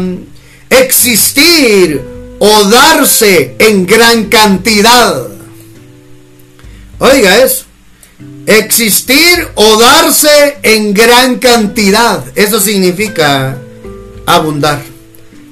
[0.70, 5.28] existir o darse en gran cantidad.
[7.00, 7.66] Oiga eso.
[8.46, 12.24] Existir o darse en gran cantidad.
[12.36, 13.58] Eso significa
[14.26, 14.82] abundar.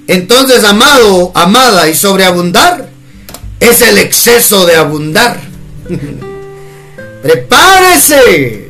[0.08, 2.90] Entonces, amado, amada, y sobreabundar
[3.60, 5.40] es el exceso de abundar.
[7.24, 8.64] Prepárese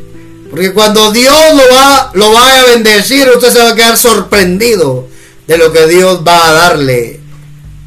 [0.54, 5.08] porque cuando Dios lo va, lo va a bendecir, usted se va a quedar sorprendido
[5.47, 7.22] de lo que Dios va a darle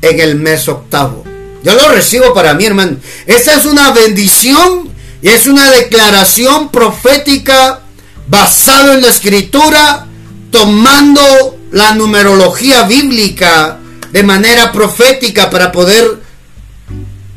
[0.03, 1.25] en el mes octavo.
[1.63, 2.97] Yo lo recibo para mí, hermano.
[3.27, 4.89] Esta es una bendición
[5.23, 7.81] y es una declaración profética
[8.29, 10.07] basado en la escritura,
[10.51, 13.79] tomando la numerología bíblica
[14.13, 16.21] de manera profética para poder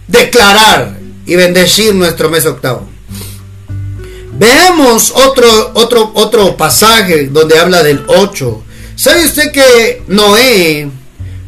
[0.08, 2.88] declarar y bendecir nuestro mes octavo.
[4.38, 8.64] Veamos otro, otro, otro pasaje donde habla del 8.
[8.96, 10.90] ¿Sabe usted que Noé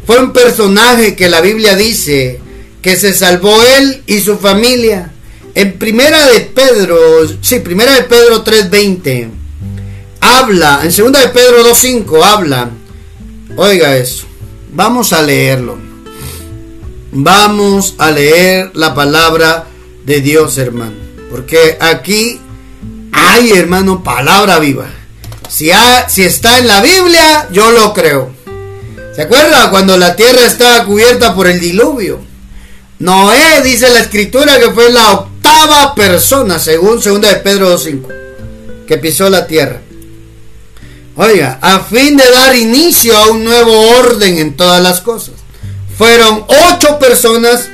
[0.05, 2.39] fue un personaje que la Biblia dice
[2.81, 5.11] que se salvó él y su familia?
[5.53, 6.97] En primera de Pedro,
[7.41, 9.29] sí, primera de Pedro 3:20
[10.21, 12.69] habla, en segunda de Pedro 2:5 habla.
[13.57, 14.25] Oiga eso.
[14.71, 15.77] Vamos a leerlo.
[17.11, 19.67] Vamos a leer la palabra
[20.05, 20.95] de Dios, hermano.
[21.29, 22.39] Porque aquí
[23.11, 24.89] hay, hermano, palabra viva.
[25.49, 25.69] Si,
[26.07, 28.31] si está en la Biblia, yo lo creo.
[29.21, 32.19] ¿Se acuerda cuando la tierra estaba cubierta por el diluvio?
[32.97, 38.07] Noé, dice la escritura, que fue la octava persona, según 2 de Pedro 2.5,
[38.87, 39.79] que pisó la tierra.
[41.17, 45.35] Oiga, a fin de dar inicio a un nuevo orden en todas las cosas.
[45.99, 47.69] Fueron ocho personas,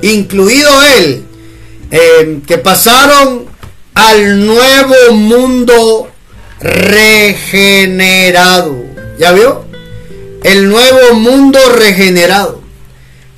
[0.00, 1.24] incluido él,
[1.90, 3.46] eh, que pasaron
[3.94, 6.08] al nuevo mundo
[6.60, 8.76] regenerado.
[9.18, 9.71] ¿Ya vio?
[10.44, 12.60] El nuevo mundo regenerado.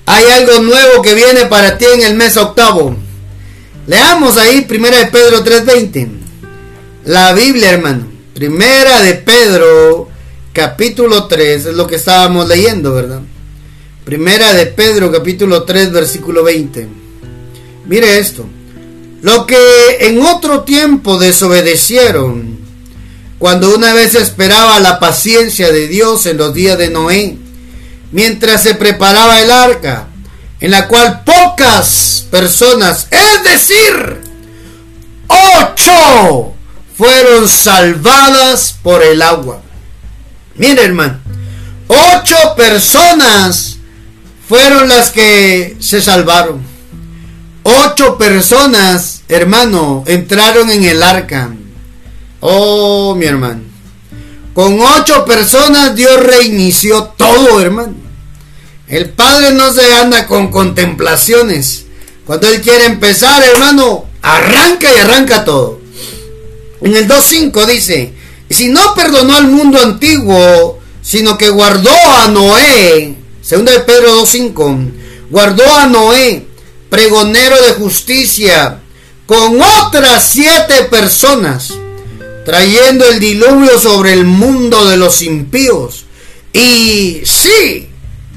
[0.07, 2.97] Hay algo nuevo que viene para ti en el mes octavo.
[3.87, 6.09] Leamos ahí Primera de Pedro 3:20.
[7.05, 8.07] La Biblia, hermano.
[8.35, 10.09] Primera de Pedro
[10.53, 13.21] capítulo 3 es lo que estábamos leyendo, ¿verdad?
[14.05, 16.89] Primera de Pedro capítulo 3 versículo 20.
[17.87, 18.45] Mire esto.
[19.23, 19.57] Lo que
[20.01, 22.59] en otro tiempo desobedecieron,
[23.39, 27.37] cuando una vez esperaba la paciencia de Dios en los días de Noé,
[28.13, 30.07] mientras se preparaba el arca,
[30.61, 34.21] en la cual pocas personas, es decir,
[35.27, 36.55] ocho,
[36.97, 39.61] fueron salvadas por el agua.
[40.57, 41.19] Mire hermano,
[41.89, 43.77] ocho personas
[44.49, 46.63] fueron las que se salvaron.
[47.65, 51.51] Ocho personas, hermano, entraron en el arca.
[52.47, 53.63] Oh, mi hermano.
[54.53, 57.95] Con ocho personas Dios reinició todo, hermano.
[58.87, 61.87] El Padre no se anda con contemplaciones.
[62.27, 65.81] Cuando Él quiere empezar, hermano, arranca y arranca todo.
[66.83, 68.13] En el 2.5 dice,
[68.51, 74.93] si no perdonó al mundo antiguo, sino que guardó a Noé, segunda de Pedro 2.5,
[75.31, 76.47] guardó a Noé
[76.91, 78.81] pregonero de justicia,
[79.25, 81.73] con otras siete personas,
[82.45, 86.05] trayendo el diluvio sobre el mundo de los impíos.
[86.53, 87.89] Y sí,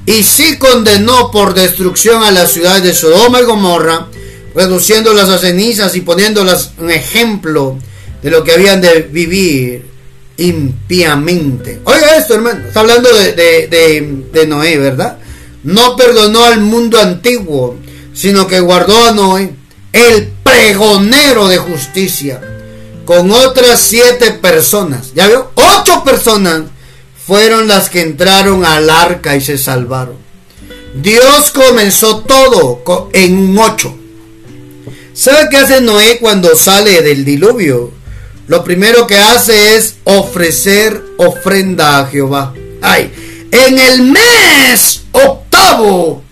[0.05, 4.07] y sí condenó por destrucción a la ciudad de Sodoma y Gomorra,
[4.55, 7.77] reduciéndolas a cenizas y poniéndolas un ejemplo
[8.23, 9.85] de lo que habían de vivir
[10.37, 11.81] impíamente.
[11.83, 15.17] Oiga esto, hermano, está hablando de, de, de Noé, ¿verdad?
[15.63, 17.75] No perdonó al mundo antiguo,
[18.13, 19.53] sino que guardó a Noé,
[19.91, 22.41] el pregonero de justicia,
[23.07, 25.13] con otras siete personas.
[25.15, 25.49] ¿Ya vio?
[25.55, 26.63] Ocho personas
[27.25, 30.17] fueron las que entraron al arca y se salvaron.
[30.93, 33.97] Dios comenzó todo en un ocho.
[35.13, 37.91] ¿Sabe qué hace Noé cuando sale del diluvio?
[38.47, 42.53] Lo primero que hace es ofrecer ofrenda a Jehová.
[42.81, 43.11] Ay,
[43.51, 46.23] en el mes octavo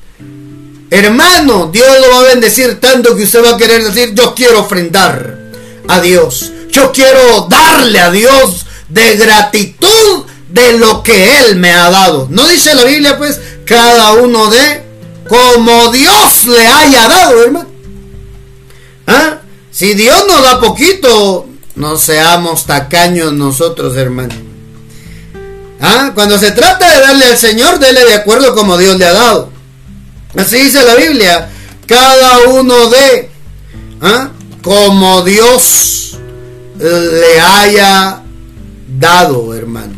[0.90, 4.62] Hermano, Dios lo va a bendecir tanto que usted va a querer decir, yo quiero
[4.62, 5.38] ofrendar
[5.88, 6.52] a Dios.
[6.76, 12.28] Yo quiero darle a Dios de gratitud de lo que Él me ha dado.
[12.30, 14.84] No dice la Biblia, pues, cada uno de
[15.30, 17.70] como Dios le haya dado, hermano.
[19.08, 19.38] ¿Ah?
[19.72, 24.36] Si Dios nos da poquito, no seamos tacaños nosotros, hermano.
[25.80, 26.12] ¿Ah?
[26.14, 29.50] Cuando se trata de darle al Señor, dele de acuerdo como Dios le ha dado.
[30.38, 31.50] Así dice la Biblia.
[31.88, 33.30] Cada uno de
[34.02, 34.30] ¿ah?
[34.62, 36.05] como Dios
[36.80, 38.22] le haya
[39.00, 39.94] dado, hermano.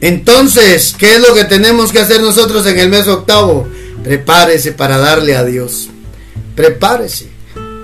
[0.00, 3.66] Entonces, ¿qué es lo que tenemos que hacer nosotros en el mes octavo?
[4.02, 5.88] Prepárese para darle a Dios.
[6.54, 7.28] Prepárese.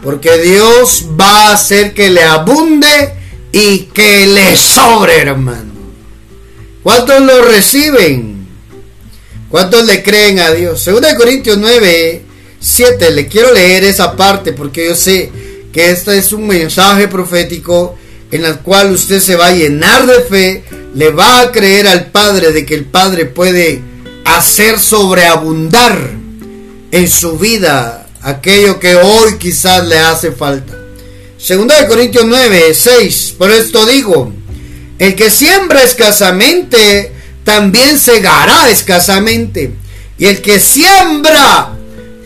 [0.03, 3.15] Porque Dios va a hacer que le abunde
[3.53, 5.73] y que le sobre, hermano.
[6.83, 8.47] ¿Cuántos lo reciben?
[9.49, 10.83] ¿Cuántos le creen a Dios?
[10.83, 12.23] Segunda de Corintios 9,
[12.61, 13.11] 7.
[13.11, 15.31] Le quiero leer esa parte porque yo sé
[15.73, 17.97] que este es un mensaje profético
[18.31, 20.65] en el cual usted se va a llenar de fe,
[20.95, 23.81] le va a creer al Padre de que el Padre puede
[24.25, 26.11] hacer sobreabundar
[26.93, 30.77] en su vida aquello que hoy quizás le hace falta.
[31.39, 33.35] Segunda de Corintios 9, 6.
[33.39, 34.33] Por esto digo,
[34.99, 37.13] el que siembra escasamente,
[37.45, 39.73] también segará escasamente.
[40.19, 41.73] Y el que siembra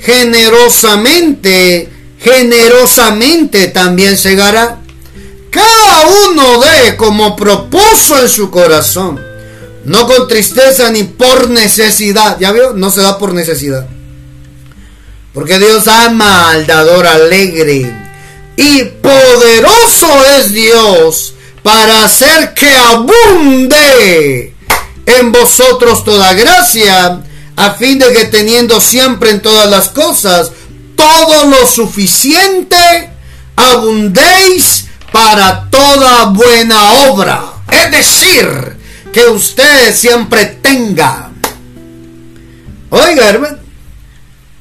[0.00, 1.88] generosamente,
[2.24, 4.80] generosamente también segará.
[5.50, 9.20] Cada uno dé como propuso en su corazón,
[9.84, 12.38] no con tristeza ni por necesidad.
[12.40, 12.72] ¿Ya vio?
[12.72, 13.86] No se da por necesidad.
[15.32, 18.02] Porque Dios ama al dador alegre.
[18.56, 24.54] Y poderoso es Dios para hacer que abunde
[25.06, 27.20] en vosotros toda gracia,
[27.56, 30.52] a fin de que teniendo siempre en todas las cosas
[30.96, 33.10] todo lo suficiente,
[33.56, 37.42] abundéis para toda buena obra.
[37.70, 38.76] Es decir,
[39.12, 41.30] que usted siempre tenga.
[42.90, 43.58] Oiga, hermano.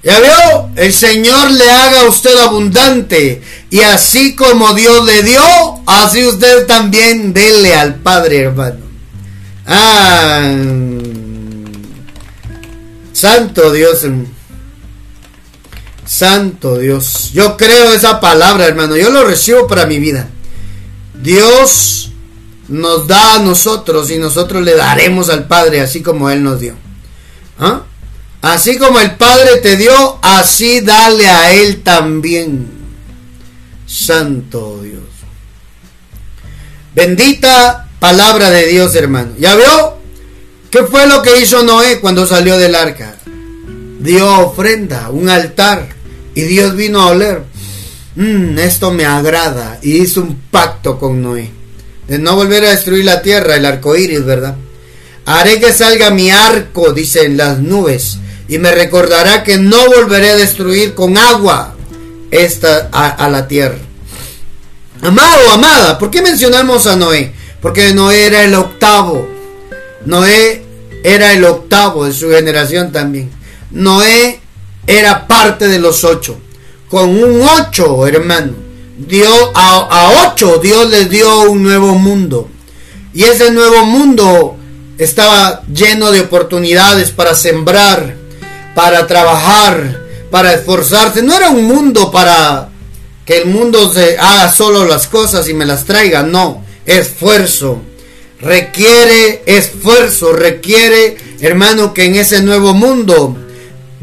[0.03, 3.41] Ya vio, el Señor le haga a usted abundante.
[3.69, 5.41] Y así como Dios le dio,
[5.85, 8.79] así usted también dele al Padre, hermano.
[9.65, 10.51] Ah,
[13.13, 14.05] santo Dios.
[16.13, 17.31] Santo Dios.
[17.33, 18.95] Yo creo esa palabra, hermano.
[18.95, 20.29] Yo lo recibo para mi vida.
[21.19, 22.11] Dios
[22.67, 26.75] nos da a nosotros y nosotros le daremos al Padre así como Él nos dio.
[27.57, 27.81] ¿Ah?
[28.43, 32.67] Así como el Padre te dio, así dale a Él también.
[33.87, 35.01] Santo Dios.
[36.93, 39.31] Bendita palabra de Dios, hermano.
[39.39, 39.97] ¿Ya vio?
[40.69, 43.15] ¿Qué fue lo que hizo Noé cuando salió del arca?
[43.99, 45.92] Dio ofrenda, un altar.
[46.35, 47.43] Y Dios vino a oler.
[48.15, 49.79] Mm, esto me agrada.
[49.81, 51.49] Y hizo un pacto con Noé.
[52.07, 54.55] De no volver a destruir la tierra, el arco iris, ¿verdad?
[55.25, 58.17] Haré que salga mi arco, dice, en las nubes.
[58.47, 61.75] Y me recordará que no volveré a destruir con agua
[62.29, 63.77] esta a, la tierra.
[65.01, 67.33] Amado, amada, ¿por qué mencionamos a Noé?
[67.61, 69.29] Porque Noé era el octavo.
[70.05, 70.63] Noé
[71.03, 73.31] era el octavo de su generación también.
[73.71, 74.41] Noé
[74.87, 76.37] era parte de los ocho
[76.93, 78.53] con un 8, hermano.
[78.95, 82.49] Dios, a, 8 Dios les dio un nuevo mundo.
[83.15, 84.57] Y ese nuevo mundo
[84.99, 88.15] estaba lleno de oportunidades para sembrar,
[88.75, 91.23] para trabajar, para esforzarse.
[91.23, 92.69] No era un mundo para
[93.25, 96.21] que el mundo se haga solo las cosas y me las traiga.
[96.21, 97.81] No, esfuerzo.
[98.39, 103.35] Requiere esfuerzo, requiere, hermano, que en ese nuevo mundo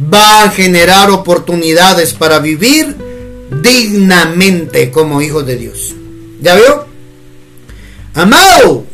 [0.01, 2.97] va a generar oportunidades para vivir
[3.63, 5.95] dignamente como hijos de Dios.
[6.41, 6.87] ¿Ya vio?
[8.15, 8.87] Amado,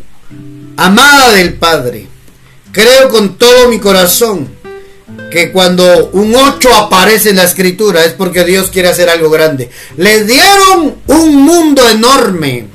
[0.76, 2.07] amada del Padre,
[2.72, 4.48] creo con todo mi corazón
[5.30, 9.70] que cuando un 8 aparece en la escritura es porque Dios quiere hacer algo grande.
[9.96, 12.66] Le dieron un mundo enorme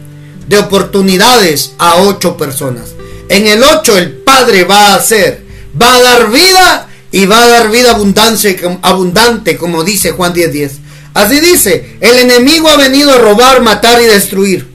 [0.47, 2.93] de oportunidades a 8 personas.
[3.29, 5.43] En el 8 el Padre va a hacer,
[5.79, 10.71] va a dar vida y va a dar vida abundante, como dice Juan 10:10.
[11.13, 14.69] Así dice, el enemigo ha venido a robar, matar y destruir.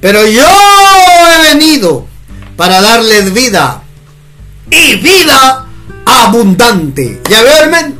[0.00, 2.06] Pero yo he venido
[2.56, 3.82] para darles vida
[4.70, 5.66] y vida
[6.04, 7.20] abundante.
[7.30, 7.96] ¿Ya ven?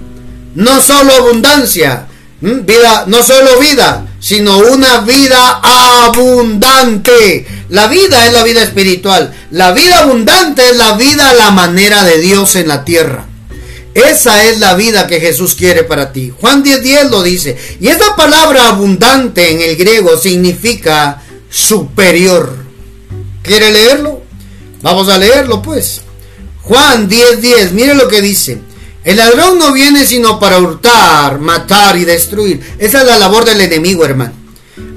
[0.54, 2.06] No solo abundancia,
[2.40, 7.46] vida, no solo vida, sino una vida abundante.
[7.70, 9.34] La vida es la vida espiritual.
[9.50, 13.24] La vida abundante es la vida a la manera de Dios en la tierra.
[13.94, 16.30] Esa es la vida que Jesús quiere para ti.
[16.38, 17.56] Juan 10:10 lo dice.
[17.80, 22.54] Y esta palabra abundante en el griego significa superior.
[23.40, 24.20] ¿Quiere leerlo?
[24.82, 26.02] Vamos a leerlo pues.
[26.64, 28.60] Juan 10:10, mire lo que dice.
[29.08, 32.60] El ladrón no viene sino para hurtar, matar y destruir.
[32.78, 34.34] Esa es la labor del enemigo, hermano.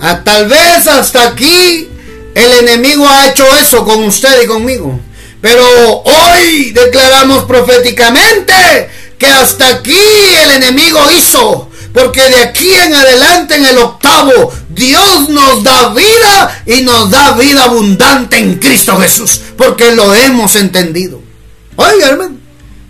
[0.01, 1.87] Ah, tal vez hasta aquí
[2.35, 4.99] el enemigo ha hecho eso con usted y conmigo.
[5.39, 5.63] Pero
[6.03, 9.95] hoy declaramos proféticamente que hasta aquí
[10.43, 11.69] el enemigo hizo.
[11.93, 17.31] Porque de aquí en adelante en el octavo Dios nos da vida y nos da
[17.37, 19.39] vida abundante en Cristo Jesús.
[19.55, 21.21] Porque lo hemos entendido.
[21.77, 22.35] Oiga hermano,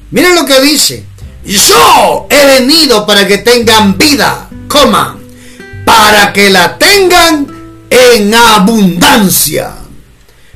[0.09, 1.10] miren lo que dice.
[1.43, 5.17] Yo he venido para que tengan vida, coma,
[5.85, 7.47] para que la tengan
[7.89, 9.73] en abundancia.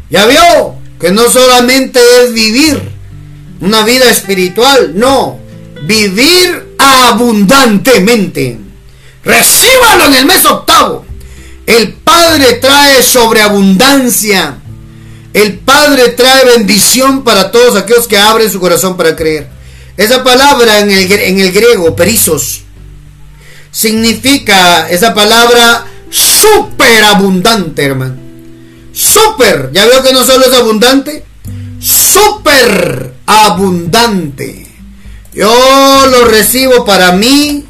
[0.10, 0.76] ¿Ya vio?
[1.00, 2.96] Que no solamente es vivir
[3.62, 5.40] una vida espiritual, no,
[5.84, 8.60] vivir abundantemente.
[9.24, 11.06] Recíbalo en el mes octavo.
[11.66, 14.60] El Padre trae sobreabundancia.
[15.34, 19.55] El Padre trae bendición para todos aquellos que abren su corazón para creer.
[19.98, 22.64] Esa palabra en el, en el griego, perizos,
[23.72, 28.16] significa esa palabra superabundante, hermano.
[28.94, 31.26] Super, ya veo que no solo es abundante,
[31.80, 34.68] super abundante.
[35.34, 37.66] Yo lo recibo para mí,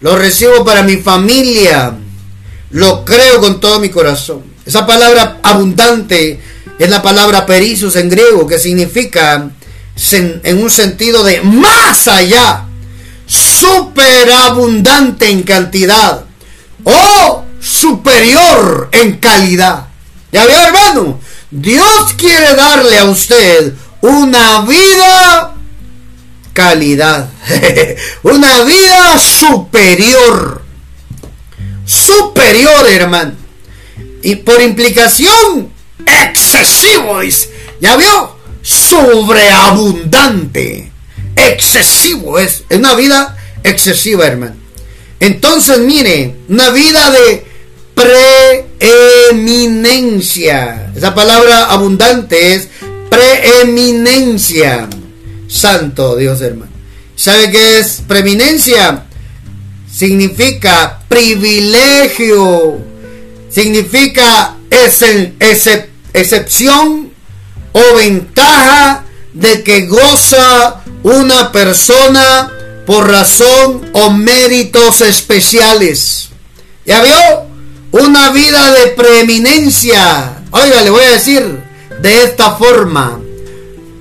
[0.00, 1.94] lo recibo para mi familia,
[2.70, 4.42] lo creo con todo mi corazón.
[4.64, 6.40] Esa palabra abundante
[6.78, 9.50] es la palabra perizos en griego, que significa
[10.12, 12.66] en un sentido de más allá,
[13.26, 16.24] superabundante en cantidad
[16.84, 19.88] o superior en calidad.
[20.32, 21.20] ¿Ya vio, hermano?
[21.50, 25.54] Dios quiere darle a usted una vida
[26.52, 27.28] calidad,
[28.22, 30.62] una vida superior,
[31.84, 33.32] superior, hermano.
[34.22, 35.72] Y por implicación,
[36.06, 37.18] excesivo,
[37.80, 38.35] ¿ya vio?
[38.66, 40.90] Sobreabundante,
[41.36, 44.56] excesivo, es, es una vida excesiva, hermano.
[45.20, 47.46] Entonces, mire, una vida de
[47.94, 50.90] preeminencia.
[50.96, 52.66] Esa palabra abundante es
[53.08, 54.88] preeminencia.
[55.46, 56.72] Santo Dios, hermano.
[57.14, 59.04] ¿Sabe qué es preeminencia?
[59.88, 62.78] Significa privilegio.
[63.48, 64.56] Significa
[66.12, 67.05] excepción
[67.76, 69.04] o ventaja
[69.34, 72.50] de que goza una persona
[72.86, 76.30] por razón o méritos especiales.
[76.86, 77.46] ¿Ya vio?
[77.92, 80.38] Una vida de preeminencia.
[80.52, 81.60] Oiga, le voy a decir
[82.00, 83.20] de esta forma.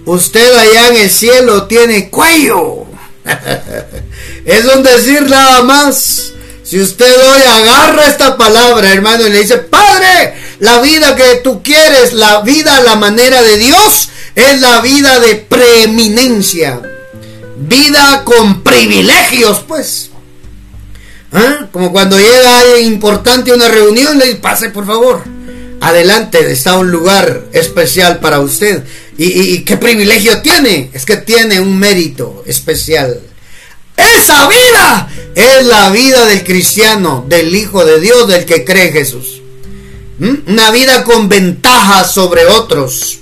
[0.05, 2.85] Usted allá en el cielo tiene cuello.
[4.45, 6.31] es un decir nada más.
[6.63, 11.61] Si usted hoy agarra esta palabra, hermano, y le dice, Padre, la vida que tú
[11.61, 16.81] quieres, la vida a la manera de Dios, es la vida de preeminencia.
[17.57, 20.11] Vida con privilegios, pues.
[21.31, 21.67] ¿Ah?
[21.71, 25.23] Como cuando llega alguien importante a una reunión, le dice, pase por favor.
[25.81, 28.83] Adelante, está un lugar especial para usted.
[29.17, 30.89] ¿Y, qué privilegio tiene?
[30.93, 33.21] Es que tiene un mérito especial.
[33.95, 39.41] Esa vida es la vida del cristiano, del Hijo de Dios, del que cree Jesús.
[40.19, 40.51] ¿Mm?
[40.51, 43.19] Una vida con ventaja sobre otros.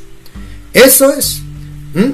[0.73, 1.41] Eso es.
[1.93, 2.11] ¿Mm?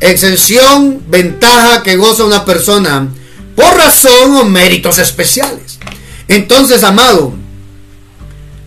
[0.00, 3.08] Exención, ventaja que goza una persona
[3.54, 5.78] por razón o méritos especiales.
[6.28, 7.34] Entonces, amado,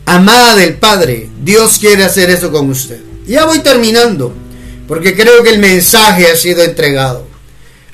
[0.05, 3.01] amada del Padre, Dios quiere hacer eso con usted.
[3.25, 4.33] Ya voy terminando,
[4.87, 7.25] porque creo que el mensaje ha sido entregado.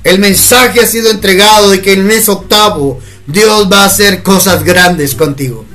[0.03, 4.63] El mensaje ha sido entregado de que el mes octavo Dios va a hacer cosas
[4.63, 5.65] grandes contigo.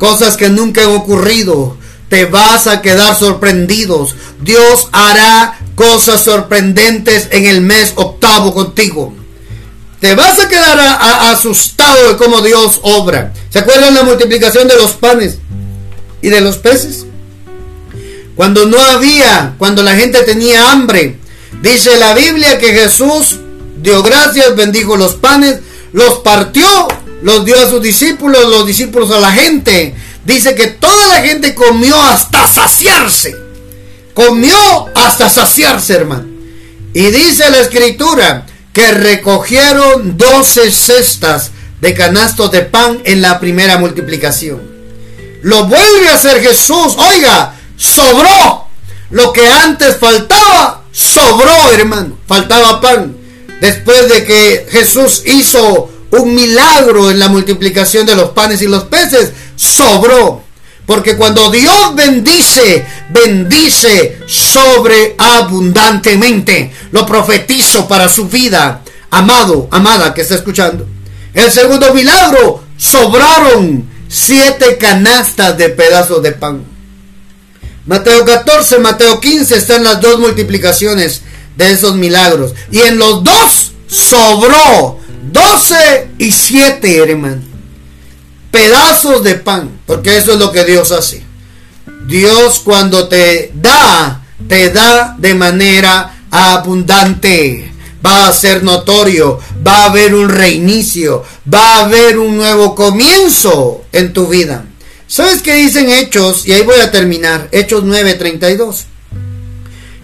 [0.00, 1.76] Cosas que nunca han ocurrido.
[2.08, 4.16] Te vas a quedar sorprendidos.
[4.40, 9.14] Dios hará cosas sorprendentes en el mes octavo contigo.
[10.00, 10.80] Te vas a quedar
[11.30, 13.34] asustado de cómo Dios obra.
[13.50, 15.36] ¿Se acuerdan la multiplicación de los panes
[16.22, 17.04] y de los peces?
[18.34, 21.18] Cuando no había, cuando la gente tenía hambre,
[21.60, 23.38] dice la Biblia que Jesús
[23.82, 25.58] dio gracias, bendijo los panes,
[25.92, 26.88] los partió,
[27.22, 29.94] los dio a sus discípulos, los discípulos a la gente.
[30.24, 33.34] Dice que toda la gente comió hasta saciarse.
[34.14, 36.26] Comió hasta saciarse, hermano.
[36.92, 43.78] Y dice la escritura que recogieron 12 cestas de canastos de pan en la primera
[43.78, 44.60] multiplicación.
[45.42, 46.96] Lo vuelve a hacer Jesús.
[46.96, 48.66] Oiga, sobró.
[49.10, 52.18] Lo que antes faltaba, sobró, hermano.
[52.26, 53.16] Faltaba pan.
[53.60, 58.84] Después de que Jesús hizo un milagro en la multiplicación de los panes y los
[58.84, 60.42] peces, sobró.
[60.86, 66.72] Porque cuando Dios bendice, bendice sobreabundantemente.
[66.90, 68.82] Lo profetizo para su vida.
[69.10, 70.88] Amado, amada que está escuchando.
[71.32, 76.64] El segundo milagro, sobraron siete canastas de pedazos de pan.
[77.86, 81.22] Mateo 14, Mateo 15 están las dos multiplicaciones
[81.56, 82.52] de esos milagros.
[82.70, 84.99] Y en los dos sobró
[85.32, 87.50] 12 y 7, hermano
[88.50, 91.22] pedazos de pan, porque eso es lo que Dios hace.
[92.06, 97.72] Dios cuando te da, te da de manera abundante.
[98.04, 101.22] Va a ser notorio, va a haber un reinicio,
[101.52, 104.64] va a haber un nuevo comienzo en tu vida.
[105.06, 106.46] ¿Sabes qué dicen Hechos?
[106.46, 107.48] Y ahí voy a terminar.
[107.52, 108.86] Hechos 9:32.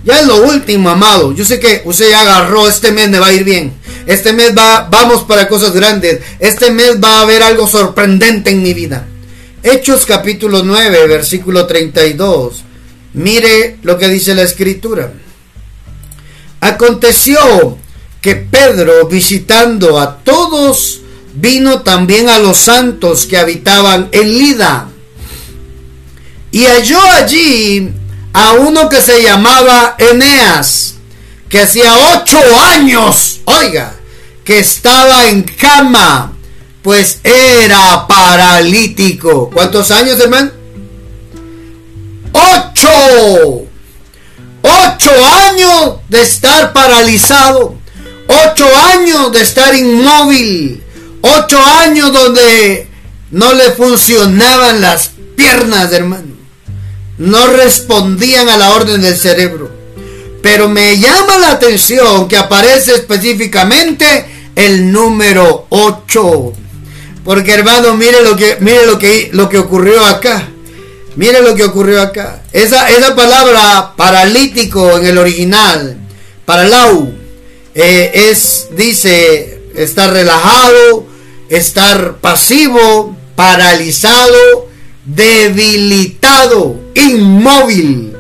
[0.05, 1.33] Ya es lo último, amado.
[1.33, 3.72] Yo sé que usted ya agarró, este mes me va a ir bien.
[4.07, 6.21] Este mes va, vamos para cosas grandes.
[6.39, 9.07] Este mes va a haber algo sorprendente en mi vida.
[9.63, 12.63] Hechos capítulo 9, versículo 32.
[13.15, 15.13] Mire lo que dice la escritura.
[16.61, 17.77] Aconteció
[18.21, 21.01] que Pedro, visitando a todos,
[21.35, 24.89] vino también a los santos que habitaban en Lida.
[26.53, 27.91] Y halló allí
[28.33, 30.95] a uno que se llamaba Eneas,
[31.49, 32.39] que hacía ocho
[32.73, 33.95] años, oiga,
[34.47, 36.32] que estaba en cama,
[36.80, 39.51] pues era paralítico.
[39.51, 40.53] ¿Cuántos años, hermano?
[42.32, 43.66] Ocho.
[44.62, 45.11] Ocho
[45.49, 47.74] años de estar paralizado.
[48.28, 50.80] Ocho años de estar inmóvil.
[51.22, 52.86] Ocho años donde
[53.32, 56.36] no le funcionaban las piernas, hermano.
[57.18, 59.72] No respondían a la orden del cerebro.
[60.40, 66.53] Pero me llama la atención que aparece específicamente el número 8.
[67.25, 70.49] Porque hermano, mire lo que, mire lo que, lo que ocurrió acá.
[71.15, 72.43] Mire lo que ocurrió acá.
[72.53, 75.97] Esa, esa palabra paralítico en el original,
[76.45, 77.13] paralau,
[77.75, 81.07] eh, es, dice, estar relajado,
[81.49, 84.69] estar pasivo, paralizado,
[85.05, 88.15] debilitado, inmóvil.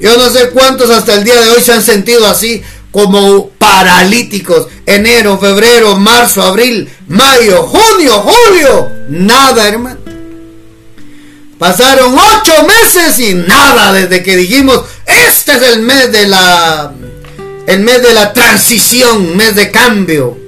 [0.00, 4.68] Yo no sé cuántos hasta el día de hoy se han sentido así como paralíticos.
[4.86, 8.90] Enero, febrero, marzo, abril, mayo, junio, julio.
[9.08, 9.98] Nada, hermano.
[11.58, 16.90] Pasaron ocho meses y nada desde que dijimos, este es el mes de la,
[17.66, 20.38] el mes de la transición, mes de cambio.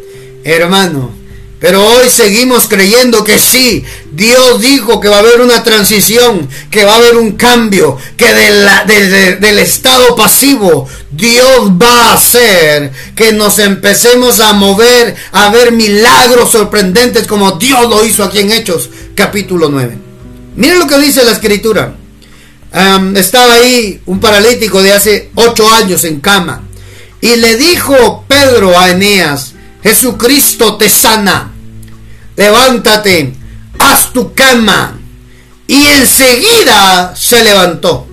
[0.43, 1.22] Hermano,
[1.63, 6.85] pero hoy seguimos creyendo que sí, Dios dijo que va a haber una transición, que
[6.85, 13.61] va a haber un cambio, que del estado pasivo Dios va a hacer que nos
[13.61, 19.69] empecemos a mover, a ver milagros sorprendentes como Dios lo hizo aquí en Hechos capítulo
[19.69, 19.97] 9.
[20.57, 21.95] Miren lo que dice la escritura.
[23.15, 26.65] estaba ahí un paralítico de hace ocho años en cama.
[27.21, 29.53] Y le dijo Pedro a Eneas,
[29.85, 31.52] Jesucristo te sana.
[32.37, 33.35] Levántate,
[33.79, 34.99] haz tu cama.
[35.67, 38.07] Y enseguida se levantó.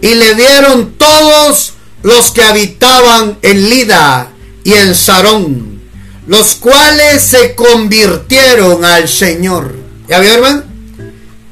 [0.00, 4.30] Y le dieron todos los que habitaban en Lida
[4.64, 5.80] y en Sarón,
[6.26, 9.74] los cuales se convirtieron al Señor.
[10.08, 10.62] ¿Ya vio, hermano?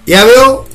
[0.07, 0.67] Ya veo,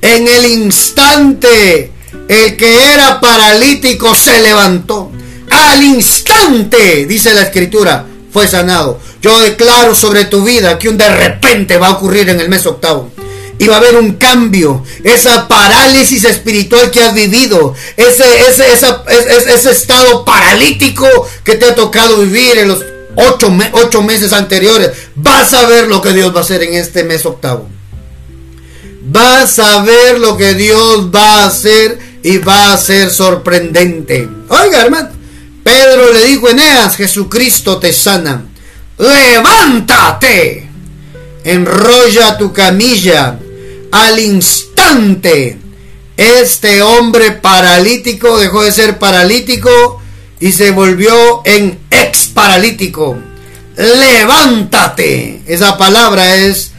[0.00, 1.92] en el instante
[2.28, 5.10] el que era paralítico se levantó.
[5.50, 8.98] Al instante, dice la escritura, fue sanado.
[9.20, 12.66] Yo declaro sobre tu vida que un de repente va a ocurrir en el mes
[12.66, 13.10] octavo.
[13.58, 14.82] Y va a haber un cambio.
[15.04, 17.74] Esa parálisis espiritual que has vivido.
[17.96, 18.64] Ese, ese,
[19.54, 21.06] ese estado paralítico
[21.44, 24.90] que te ha tocado vivir en los ocho, ocho meses anteriores.
[25.14, 27.68] Vas a ver lo que Dios va a hacer en este mes octavo
[29.04, 34.28] vas a ver lo que Dios va a hacer y va a ser sorprendente.
[34.48, 35.10] Oiga, hermano,
[35.62, 38.44] Pedro le dijo Eneas, Jesucristo te sana.
[38.98, 40.68] Levántate,
[41.44, 43.38] enrolla tu camilla.
[43.90, 45.58] Al instante,
[46.16, 50.00] este hombre paralítico dejó de ser paralítico
[50.40, 53.18] y se volvió en ex paralítico.
[53.76, 55.42] Levántate.
[55.46, 56.72] Esa palabra es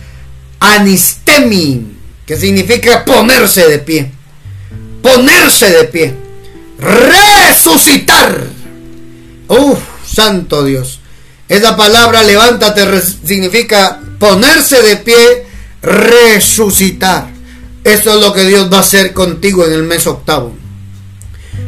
[0.60, 1.94] anistemi
[2.26, 4.12] que significa ponerse de pie.
[5.02, 6.14] Ponerse de pie.
[6.80, 8.53] Resucitar.
[9.48, 11.00] Uf, santo Dios.
[11.50, 15.46] Esa palabra levántate significa ponerse de pie,
[15.82, 17.30] resucitar.
[17.84, 20.56] Eso es lo que Dios va a hacer contigo en el mes octavo.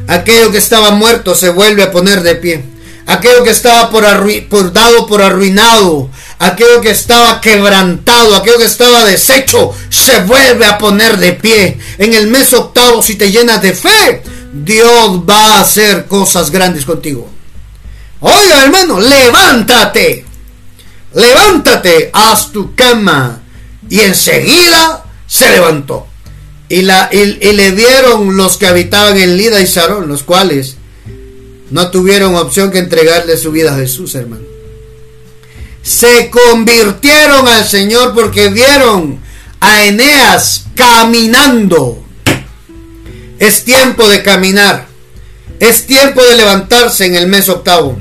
[0.07, 2.63] Aquello que estaba muerto se vuelve a poner de pie.
[3.07, 4.05] Aquello que estaba por,
[4.49, 6.09] por dado por arruinado,
[6.39, 11.78] aquello que estaba quebrantado, aquello que estaba deshecho, se vuelve a poner de pie.
[11.99, 14.23] En el mes octavo, si te llenas de fe,
[14.53, 17.35] Dios va a hacer cosas grandes contigo.
[18.20, 20.26] Oiga, hermano, levántate.
[21.13, 23.41] Levántate, haz tu cama.
[23.89, 26.07] Y enseguida se levantó.
[26.68, 30.78] Y, la, y, le vieron los que habitaban en Lida y Sarón, los cuales
[31.70, 34.55] no tuvieron opción que entregarle su vida a Jesús, hermano
[35.86, 39.20] se convirtieron al Señor porque vieron
[39.59, 42.03] a Eneas caminando.
[43.38, 44.88] Es tiempo de caminar.
[45.59, 47.99] Es tiempo de levantarse en el mes octavo.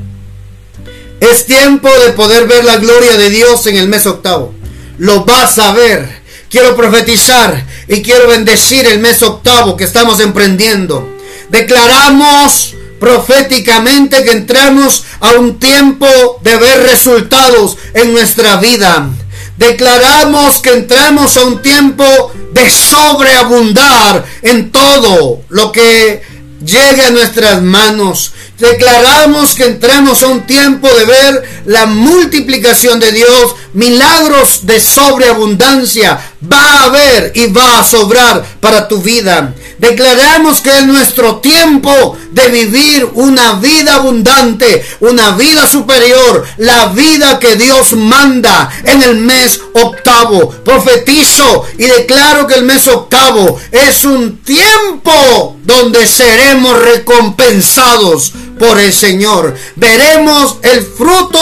[1.20, 4.54] Es tiempo de poder ver la gloria de Dios en el mes octavo.
[4.98, 6.22] Lo vas a ver.
[6.50, 11.08] Quiero profetizar y quiero bendecir el mes octavo que estamos emprendiendo.
[11.48, 16.06] Declaramos proféticamente que entramos a un tiempo
[16.42, 19.10] de ver resultados en nuestra vida.
[19.56, 22.04] Declaramos que entramos a un tiempo
[22.52, 26.22] de sobreabundar en todo lo que
[26.64, 28.32] llegue a nuestras manos.
[28.58, 36.20] Declaramos que entremos a un tiempo de ver la multiplicación de Dios, milagros de sobreabundancia.
[36.50, 39.54] Va a haber y va a sobrar para tu vida.
[39.78, 47.38] Declaramos que es nuestro tiempo de vivir una vida abundante, una vida superior, la vida
[47.38, 50.50] que Dios manda en el mes octavo.
[50.64, 58.92] Profetizo y declaro que el mes octavo es un tiempo donde seremos recompensados por el
[58.92, 59.54] Señor.
[59.76, 61.38] Veremos el fruto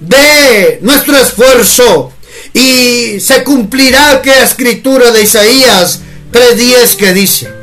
[0.00, 2.12] de nuestro esfuerzo
[2.52, 6.00] y se cumplirá aquella escritura de Isaías
[6.32, 7.59] 3.10 que dice,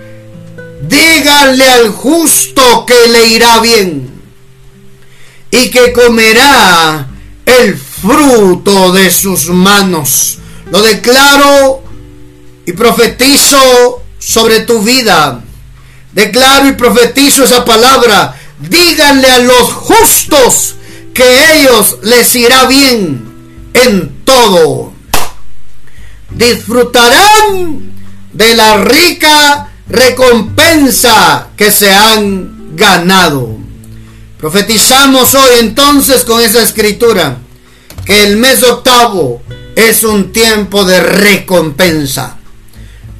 [0.81, 4.11] díganle al justo que le irá bien
[5.51, 7.07] y que comerá
[7.45, 10.39] el fruto de sus manos.
[10.69, 11.83] Lo declaro
[12.65, 15.43] y profetizo sobre tu vida.
[16.11, 18.35] Declaro y profetizo esa palabra.
[18.59, 20.75] Díganle a los justos
[21.13, 24.93] que ellos les irá bien en todo.
[26.31, 27.93] Disfrutarán
[28.33, 33.57] de la rica recompensa que se han ganado.
[34.39, 37.37] Profetizamos hoy entonces con esa escritura
[38.05, 39.41] que el mes octavo
[39.75, 42.37] es un tiempo de recompensa.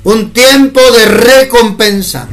[0.04, 2.28] Un tiempo de recompensa.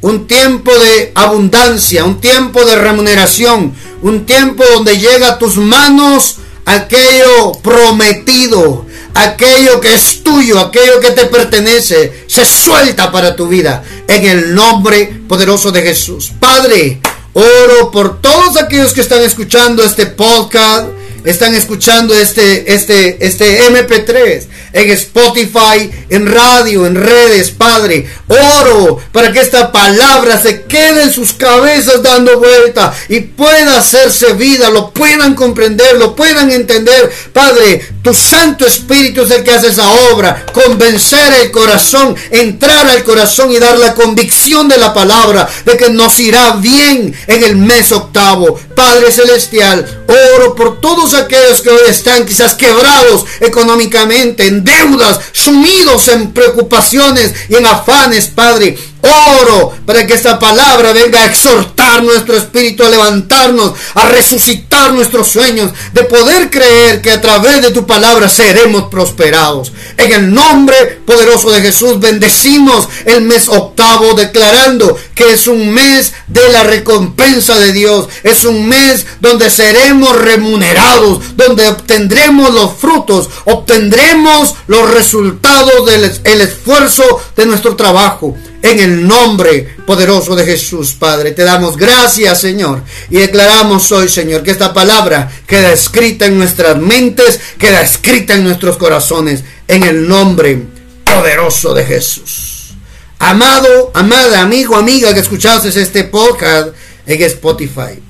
[0.00, 2.04] Un tiempo de abundancia.
[2.04, 3.74] Un tiempo de remuneración.
[4.02, 8.86] Un tiempo donde llega a tus manos aquello prometido
[9.22, 14.54] aquello que es tuyo, aquello que te pertenece, se suelta para tu vida en el
[14.54, 16.32] nombre poderoso de Jesús.
[16.38, 17.00] Padre,
[17.32, 20.88] oro por todos aquellos que están escuchando este podcast
[21.30, 28.08] están escuchando este, este, este MP3 en Spotify, en radio, en redes, Padre.
[28.28, 34.34] Oro para que esta palabra se quede en sus cabezas dando vuelta y pueda hacerse
[34.34, 37.10] vida, lo puedan comprender, lo puedan entender.
[37.32, 43.04] Padre, tu Santo Espíritu es el que hace esa obra, convencer el corazón, entrar al
[43.04, 47.56] corazón y dar la convicción de la palabra de que nos irá bien en el
[47.56, 48.58] mes octavo.
[48.74, 50.04] Padre Celestial,
[50.36, 57.34] oro por todos aquellos que hoy están quizás quebrados económicamente, en deudas, sumidos en preocupaciones
[57.48, 58.78] y en afanes, Padre.
[59.00, 65.28] Oro para que esta palabra venga a exhortar nuestro espíritu, a levantarnos, a resucitar nuestros
[65.28, 69.72] sueños, de poder creer que a través de tu palabra seremos prosperados.
[69.96, 76.12] En el nombre poderoso de Jesús bendecimos el mes octavo declarando que es un mes
[76.26, 78.08] de la recompensa de Dios.
[78.24, 87.04] Es un mes donde seremos remunerados, donde obtendremos los frutos, obtendremos los resultados del esfuerzo
[87.36, 91.32] de nuestro trabajo en el nombre poderoso de Jesús, Padre.
[91.32, 92.82] Te damos gracias, Señor.
[93.10, 98.44] Y declaramos hoy, Señor, que esta palabra queda escrita en nuestras mentes, queda escrita en
[98.44, 100.62] nuestros corazones, en el nombre
[101.04, 102.74] poderoso de Jesús.
[103.18, 106.68] Amado, amada, amigo, amiga que escuchaste este podcast
[107.06, 108.00] en Spotify.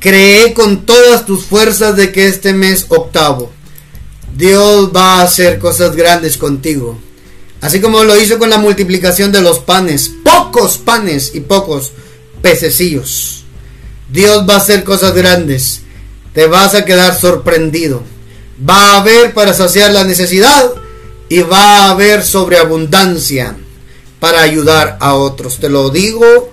[0.00, 3.52] Cree con todas tus fuerzas de que este mes octavo
[4.36, 6.98] Dios va a hacer cosas grandes contigo
[7.64, 10.10] Así como lo hizo con la multiplicación de los panes.
[10.22, 11.92] Pocos panes y pocos
[12.42, 13.44] pececillos.
[14.12, 15.80] Dios va a hacer cosas grandes.
[16.34, 18.02] Te vas a quedar sorprendido.
[18.68, 20.72] Va a haber para saciar la necesidad
[21.30, 23.56] y va a haber sobreabundancia
[24.20, 25.58] para ayudar a otros.
[25.58, 26.52] Te lo digo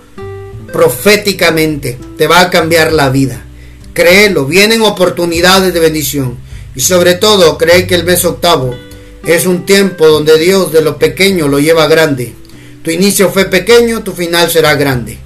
[0.72, 1.98] proféticamente.
[2.16, 3.44] Te va a cambiar la vida.
[3.92, 4.46] Créelo.
[4.46, 6.38] Vienen oportunidades de bendición.
[6.74, 8.74] Y sobre todo, cree que el mes octavo
[9.24, 12.34] es un tiempo donde Dios de lo pequeño lo lleva grande.
[12.82, 15.18] Tu inicio fue pequeño, tu final será grande.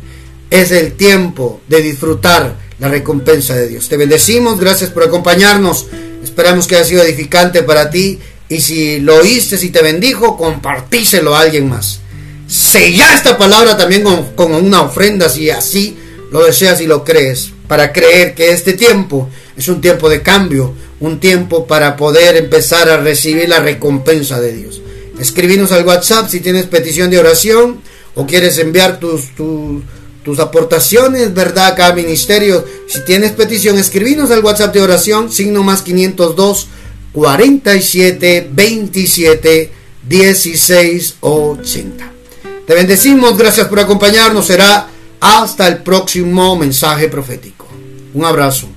[0.50, 3.88] Es el tiempo de disfrutar la recompensa de Dios.
[3.88, 5.86] Te bendecimos, gracias por acompañarnos.
[6.22, 8.18] Esperamos que haya sido edificante para ti.
[8.48, 12.00] Y si lo oíste, si te bendijo, compartíselo a alguien más.
[12.46, 15.96] Sella esta palabra también con, con una ofrenda si así
[16.30, 17.50] lo deseas y lo crees.
[17.66, 22.88] Para creer que este tiempo es un tiempo de cambio, un tiempo para poder empezar
[22.88, 24.80] a recibir la recompensa de Dios.
[25.18, 27.80] Escribinos al WhatsApp si tienes petición de oración
[28.14, 31.68] o quieres enviar tus, tus, aportaciones, ¿verdad?
[31.68, 32.64] Acá ministerio.
[32.88, 36.66] Si tienes petición, escribinos al WhatsApp de oración, signo más 502
[37.12, 39.70] 47 27
[40.08, 42.12] 16 80.
[42.66, 44.46] Te bendecimos, gracias por acompañarnos.
[44.46, 44.88] Será
[45.20, 47.68] hasta el próximo mensaje profético.
[48.12, 48.75] Un abrazo.